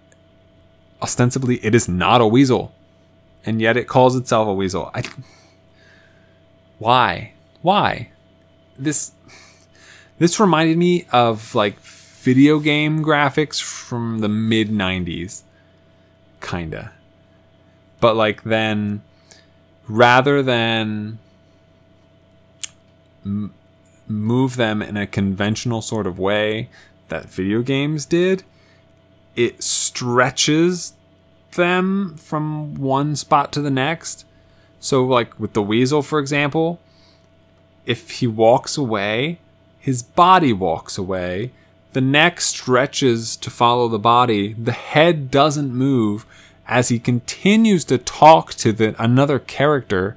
ostensibly, 1.00 1.64
it 1.64 1.74
is 1.74 1.88
not 1.88 2.20
a 2.20 2.26
weasel, 2.26 2.72
and 3.44 3.60
yet 3.60 3.76
it 3.76 3.88
calls 3.88 4.16
itself 4.16 4.48
a 4.48 4.54
weasel. 4.54 4.90
I, 4.94 5.02
why? 6.78 7.32
Why? 7.62 8.10
This 8.78 9.12
this 10.18 10.38
reminded 10.38 10.78
me 10.78 11.06
of 11.12 11.54
like 11.54 11.78
video 11.80 12.58
game 12.58 13.04
graphics 13.04 13.60
from 13.62 14.20
the 14.20 14.28
mid 14.28 14.70
90s 14.70 15.42
kinda. 16.40 16.92
But 18.00 18.16
like 18.16 18.42
then 18.44 19.02
rather 19.88 20.42
than 20.42 21.18
m- 23.24 23.52
move 24.06 24.56
them 24.56 24.82
in 24.82 24.96
a 24.96 25.06
conventional 25.06 25.82
sort 25.82 26.06
of 26.06 26.18
way 26.18 26.68
that 27.08 27.26
video 27.26 27.62
games 27.62 28.06
did 28.06 28.44
it 29.36 29.62
stretches 29.62 30.94
them 31.56 32.16
from 32.16 32.74
one 32.74 33.16
spot 33.16 33.52
to 33.52 33.60
the 33.60 33.70
next. 33.70 34.24
So 34.80 35.04
like 35.04 35.38
with 35.38 35.52
the 35.54 35.62
weasel 35.62 36.02
for 36.02 36.18
example 36.18 36.80
if 37.86 38.10
he 38.12 38.26
walks 38.26 38.76
away 38.76 39.38
his 39.78 40.02
body 40.02 40.52
walks 40.52 40.96
away 40.96 41.50
the 41.94 42.00
neck 42.00 42.40
stretches 42.40 43.36
to 43.36 43.50
follow 43.50 43.88
the 43.88 44.00
body. 44.00 44.52
The 44.52 44.72
head 44.72 45.30
doesn't 45.30 45.72
move 45.72 46.26
as 46.66 46.88
he 46.88 46.98
continues 46.98 47.84
to 47.84 47.98
talk 47.98 48.52
to 48.54 48.72
the, 48.72 49.00
another 49.02 49.38
character. 49.38 50.16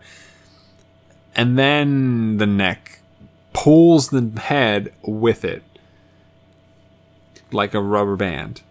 And 1.36 1.58
then 1.58 2.38
the 2.38 2.48
neck 2.48 3.00
pulls 3.54 4.10
the 4.10 4.32
head 4.42 4.92
with 5.04 5.46
it 5.46 5.62
like 7.52 7.76
a 7.76 7.82
rubber 7.82 8.16
band. 8.16 8.62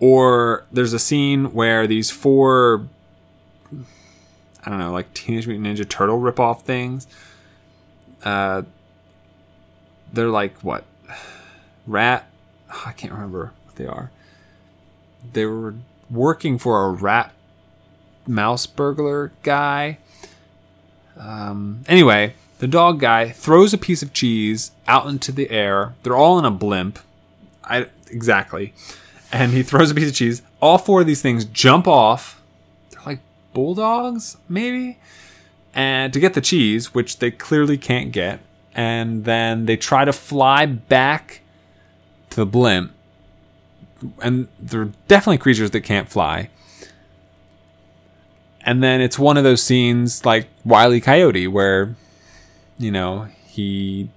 Or 0.00 0.64
there's 0.72 0.92
a 0.92 0.98
scene 0.98 1.52
where 1.52 1.86
these 1.86 2.10
four, 2.10 2.88
I 4.64 4.70
don't 4.70 4.78
know, 4.78 4.92
like 4.92 5.12
Teenage 5.14 5.46
Mutant 5.46 5.66
Ninja 5.66 5.88
Turtle 5.88 6.18
ripoff 6.18 6.62
things, 6.62 7.06
uh, 8.24 8.62
they're 10.12 10.28
like 10.28 10.58
what? 10.60 10.84
Rat 11.86 12.30
i 12.86 12.92
can't 12.92 13.12
remember 13.12 13.52
what 13.66 13.76
they 13.76 13.86
are. 13.86 14.10
They 15.32 15.46
were 15.46 15.74
working 16.10 16.58
for 16.58 16.86
a 16.86 16.90
rat 16.90 17.32
mouse 18.26 18.66
burglar 18.66 19.32
guy. 19.42 19.98
Um, 21.16 21.84
anyway 21.86 22.34
the 22.58 22.68
dog 22.68 23.00
guy 23.00 23.28
throws 23.28 23.74
a 23.74 23.78
piece 23.78 24.02
of 24.02 24.12
cheese 24.12 24.70
out 24.86 25.06
into 25.06 25.32
the 25.32 25.50
air. 25.50 25.94
They're 26.02 26.16
all 26.16 26.38
in 26.38 26.44
a 26.44 26.50
blimp. 26.50 26.98
I 27.62 27.88
exactly. 28.10 28.72
And 29.32 29.52
he 29.52 29.62
throws 29.62 29.90
a 29.90 29.94
piece 29.94 30.08
of 30.08 30.14
cheese. 30.14 30.42
All 30.62 30.78
four 30.78 31.02
of 31.02 31.06
these 31.06 31.20
things 31.20 31.44
jump 31.44 31.86
off 31.86 32.40
bulldogs 33.54 34.36
maybe 34.48 34.98
and 35.74 36.12
to 36.12 36.20
get 36.20 36.34
the 36.34 36.40
cheese, 36.40 36.94
which 36.94 37.18
they 37.18 37.30
clearly 37.30 37.78
can't 37.78 38.12
get, 38.12 38.40
and 38.74 39.24
then 39.24 39.66
they 39.66 39.76
try 39.76 40.04
to 40.04 40.12
fly 40.12 40.66
back 40.66 41.40
to 42.30 42.36
the 42.36 42.46
blimp, 42.46 42.92
and 44.22 44.48
they're 44.60 44.90
definitely 45.08 45.38
creatures 45.38 45.70
that 45.72 45.80
can't 45.80 46.08
fly. 46.08 46.50
And 48.66 48.82
then 48.82 49.00
it's 49.00 49.18
one 49.18 49.36
of 49.36 49.44
those 49.44 49.62
scenes 49.62 50.24
like 50.24 50.48
Wile 50.64 50.94
E. 50.94 51.00
Coyote 51.00 51.46
where, 51.46 51.96
you 52.78 52.90
know, 52.90 53.28
he 53.46 54.08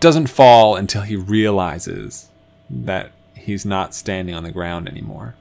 doesn't 0.00 0.28
fall 0.28 0.76
until 0.76 1.02
he 1.02 1.16
realizes 1.16 2.30
that 2.70 3.10
he's 3.34 3.66
not 3.66 3.94
standing 3.94 4.34
on 4.34 4.44
the 4.44 4.50
ground 4.50 4.88
anymore. 4.88 5.34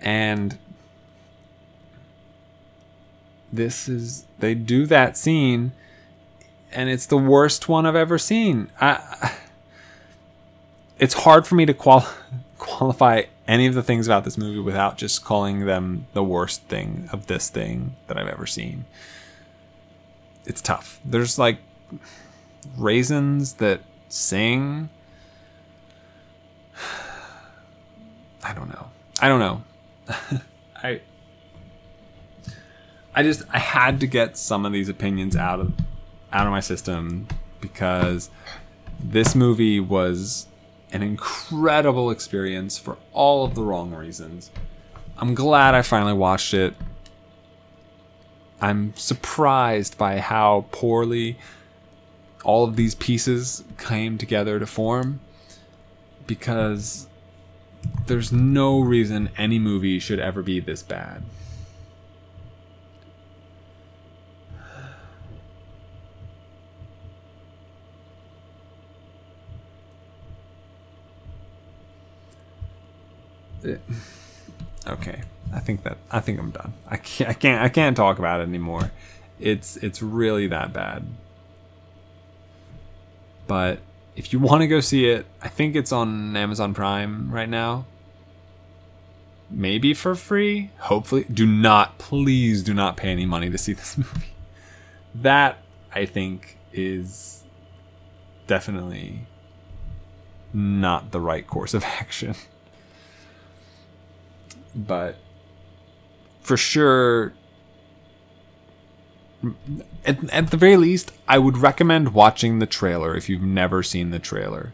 And 0.00 0.56
this 3.52 3.88
is 3.88 4.26
they 4.38 4.54
do 4.54 4.86
that 4.86 5.16
scene 5.16 5.72
and 6.72 6.88
it's 6.90 7.06
the 7.06 7.18
worst 7.18 7.68
one 7.68 7.86
I've 7.86 7.96
ever 7.96 8.18
seen. 8.18 8.70
I 8.80 9.36
it's 10.98 11.14
hard 11.14 11.46
for 11.46 11.54
me 11.54 11.64
to 11.66 11.74
qual- 11.74 12.08
qualify 12.58 13.22
any 13.46 13.66
of 13.66 13.74
the 13.74 13.82
things 13.82 14.06
about 14.06 14.24
this 14.24 14.36
movie 14.36 14.58
without 14.60 14.98
just 14.98 15.24
calling 15.24 15.66
them 15.66 16.06
the 16.12 16.24
worst 16.24 16.62
thing 16.62 17.08
of 17.12 17.26
this 17.26 17.48
thing 17.48 17.94
that 18.06 18.18
I've 18.18 18.28
ever 18.28 18.46
seen. 18.46 18.84
It's 20.44 20.60
tough. 20.60 21.00
There's 21.04 21.38
like 21.38 21.58
raisins 22.76 23.54
that 23.54 23.80
sing. 24.08 24.90
I 28.44 28.52
don't 28.52 28.68
know. 28.68 28.88
I 29.20 29.28
don't 29.28 29.40
know. 29.40 29.62
I 30.82 31.00
I 33.18 33.24
just 33.24 33.42
I 33.52 33.58
had 33.58 33.98
to 33.98 34.06
get 34.06 34.36
some 34.36 34.64
of 34.64 34.70
these 34.70 34.88
opinions 34.88 35.34
out 35.34 35.58
of 35.58 35.72
out 36.32 36.46
of 36.46 36.52
my 36.52 36.60
system 36.60 37.26
because 37.60 38.30
this 39.02 39.34
movie 39.34 39.80
was 39.80 40.46
an 40.92 41.02
incredible 41.02 42.12
experience 42.12 42.78
for 42.78 42.96
all 43.12 43.44
of 43.44 43.56
the 43.56 43.62
wrong 43.64 43.92
reasons. 43.92 44.52
I'm 45.16 45.34
glad 45.34 45.74
I 45.74 45.82
finally 45.82 46.12
watched 46.12 46.54
it. 46.54 46.74
I'm 48.60 48.94
surprised 48.94 49.98
by 49.98 50.20
how 50.20 50.66
poorly 50.70 51.38
all 52.44 52.62
of 52.62 52.76
these 52.76 52.94
pieces 52.94 53.64
came 53.78 54.16
together 54.16 54.60
to 54.60 54.66
form 54.66 55.18
because 56.28 57.08
there's 58.06 58.30
no 58.30 58.78
reason 58.78 59.30
any 59.36 59.58
movie 59.58 59.98
should 59.98 60.20
ever 60.20 60.40
be 60.40 60.60
this 60.60 60.84
bad. 60.84 61.24
Uh, 73.64 73.76
okay, 74.86 75.22
I 75.52 75.60
think 75.60 75.82
that 75.84 75.98
I 76.10 76.20
think 76.20 76.38
I'm 76.38 76.50
done. 76.50 76.74
I 76.86 76.96
can't 76.96 77.30
I 77.30 77.34
can't 77.34 77.62
I 77.62 77.68
can't 77.68 77.96
talk 77.96 78.18
about 78.18 78.40
it 78.40 78.48
anymore. 78.48 78.90
It's 79.40 79.76
it's 79.78 80.02
really 80.02 80.46
that 80.48 80.72
bad. 80.72 81.06
But 83.46 83.80
if 84.14 84.32
you 84.32 84.38
want 84.38 84.62
to 84.62 84.66
go 84.66 84.80
see 84.80 85.06
it, 85.06 85.26
I 85.40 85.48
think 85.48 85.74
it's 85.74 85.92
on 85.92 86.36
Amazon 86.36 86.74
Prime 86.74 87.30
right 87.30 87.48
now. 87.48 87.86
Maybe 89.50 89.94
for 89.94 90.14
free. 90.14 90.70
Hopefully, 90.78 91.24
do 91.32 91.46
not 91.46 91.98
please 91.98 92.62
do 92.62 92.74
not 92.74 92.96
pay 92.96 93.08
any 93.08 93.24
money 93.24 93.48
to 93.48 93.56
see 93.56 93.72
this 93.74 93.96
movie. 93.96 94.34
That 95.14 95.58
I 95.94 96.04
think 96.04 96.58
is 96.72 97.44
definitely 98.46 99.26
not 100.52 101.12
the 101.12 101.20
right 101.20 101.46
course 101.46 101.72
of 101.74 101.82
action. 102.00 102.34
But 104.78 105.16
for 106.40 106.56
sure 106.56 107.32
at, 110.04 110.30
at 110.30 110.50
the 110.50 110.56
very 110.56 110.76
least, 110.76 111.12
I 111.26 111.38
would 111.38 111.58
recommend 111.58 112.14
watching 112.14 112.58
the 112.58 112.66
trailer 112.66 113.14
if 113.16 113.28
you've 113.28 113.42
never 113.42 113.82
seen 113.82 114.10
the 114.10 114.18
trailer. 114.18 114.72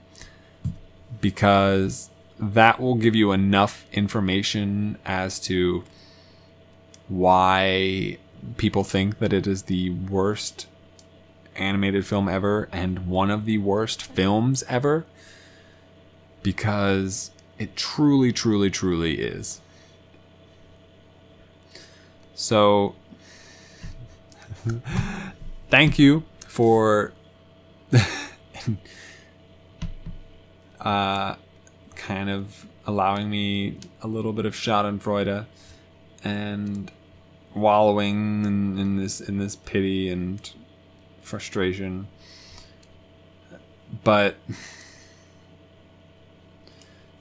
Because 1.21 2.11
that 2.39 2.81
will 2.81 2.95
give 2.95 3.15
you 3.15 3.33
enough 3.33 3.87
information 3.93 4.99
as 5.05 5.41
to 5.41 5.85
why 7.09 8.19
people 8.57 8.85
think 8.85 9.19
that 9.19 9.33
it 9.33 9.47
is 9.47 9.65
the 9.65 9.91
worst 9.91 10.67
animated 11.57 12.07
film 12.07 12.29
ever 12.29 12.69
and 12.73 13.07
one 13.07 13.31
of 13.31 13.45
the 13.45 13.59
worst 13.59 14.03
films 14.03 14.63
ever. 14.69 15.05
Because 16.43 17.31
it 17.59 17.77
truly, 17.77 18.33
truly, 18.33 18.71
truly 18.71 19.21
is. 19.21 19.61
So 22.35 22.95
thank 25.71 25.99
you 25.99 26.25
for 26.47 27.13
uh, 30.81 31.37
kind 31.95 32.31
of 32.31 32.67
allowing 32.87 33.31
me 33.31 33.79
a 34.03 34.09
little 34.09 34.33
bit 34.33 34.47
of 34.47 34.55
Schadenfreude 34.55 35.47
and 36.23 36.91
wallowing 37.55 38.45
in, 38.45 38.79
in 38.79 38.97
this 38.97 39.21
in 39.21 39.39
this 39.39 39.57
pity 39.57 40.09
and 40.09 40.51
frustration. 41.23 42.09
But 44.03 44.37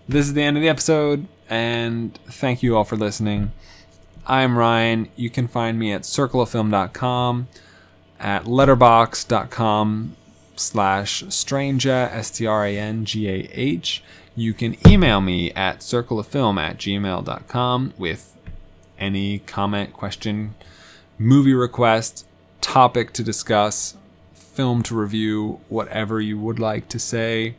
this 0.08 0.26
is 0.26 0.34
the 0.34 0.42
end 0.42 0.58
of 0.58 0.64
the 0.64 0.70
episode, 0.70 1.28
and 1.50 2.18
thank 2.26 2.64
you 2.64 2.76
all 2.76 2.84
for 2.84 2.96
listening. 2.96 3.52
I'm 4.26 4.58
Ryan. 4.58 5.10
You 5.18 5.30
can 5.30 5.50
find 5.50 5.78
me 5.78 5.92
at 5.92 6.04
circleoffilm.com, 6.04 7.48
at 8.20 8.46
letterboxd.com 8.46 10.16
slash 10.56 11.24
strangah, 11.24 12.10
S-T-R-A-N-G-A-H. 12.14 14.04
You 14.36 14.54
can 14.54 14.88
email 14.88 15.20
me 15.20 15.52
at 15.52 15.80
circleoffilm 15.80 16.58
at 16.58 16.78
gmail.com 16.78 17.94
with 17.98 18.38
any 18.98 19.40
comment, 19.40 19.92
question, 19.92 20.56
movie 21.18 21.54
request, 21.54 22.26
topic 22.62 23.12
to 23.14 23.24
discuss, 23.24 23.98
film 24.34 24.84
to 24.84 24.96
review, 24.96 25.60
whatever 25.68 26.22
you 26.22 26.40
would 26.40 26.60
like 26.60 26.88
to 26.90 26.98
say. 26.98 27.56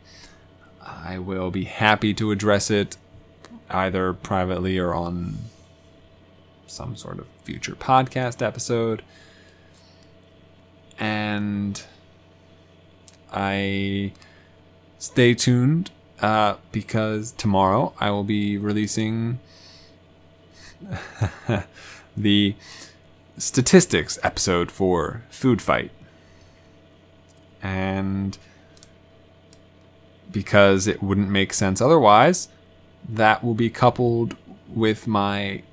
I 0.81 1.19
will 1.19 1.51
be 1.51 1.65
happy 1.65 2.15
to 2.15 2.31
address 2.31 2.71
it 2.71 2.97
either 3.69 4.13
privately 4.13 4.79
or 4.79 4.95
on 4.95 5.37
some 6.67 6.95
sort 6.95 7.19
of 7.19 7.27
future 7.43 7.75
podcast 7.75 8.41
episode. 8.41 9.01
And 10.97 11.81
I 13.31 14.13
stay 14.97 15.33
tuned 15.33 15.91
uh, 16.21 16.55
because 16.71 17.31
tomorrow 17.31 17.93
I 17.99 18.11
will 18.11 18.23
be 18.23 18.57
releasing 18.57 19.39
the 22.17 22.55
statistics 23.37 24.17
episode 24.23 24.71
for 24.71 25.23
Foodfight. 25.31 25.89
And 27.61 28.37
because 30.31 30.87
it 30.87 31.01
wouldn't 31.01 31.29
make 31.29 31.53
sense 31.53 31.81
otherwise, 31.81 32.49
that 33.07 33.43
will 33.43 33.53
be 33.53 33.69
coupled 33.69 34.35
with 34.67 35.07
my 35.07 35.63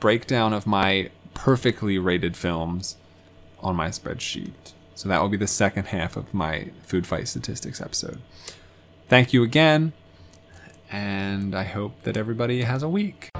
breakdown 0.00 0.52
of 0.52 0.66
my 0.66 1.10
perfectly 1.34 1.98
rated 1.98 2.36
films 2.36 2.96
on 3.60 3.76
my 3.76 3.88
spreadsheet. 3.88 4.72
So 4.94 5.08
that 5.08 5.20
will 5.20 5.28
be 5.28 5.36
the 5.36 5.46
second 5.46 5.88
half 5.88 6.16
of 6.16 6.32
my 6.32 6.70
Foodfight 6.86 7.28
statistics 7.28 7.80
episode. 7.80 8.20
Thank 9.08 9.32
you 9.32 9.42
again, 9.42 9.92
and 10.90 11.54
I 11.54 11.64
hope 11.64 12.02
that 12.04 12.16
everybody 12.16 12.62
has 12.62 12.82
a 12.82 12.88
week. 12.88 13.30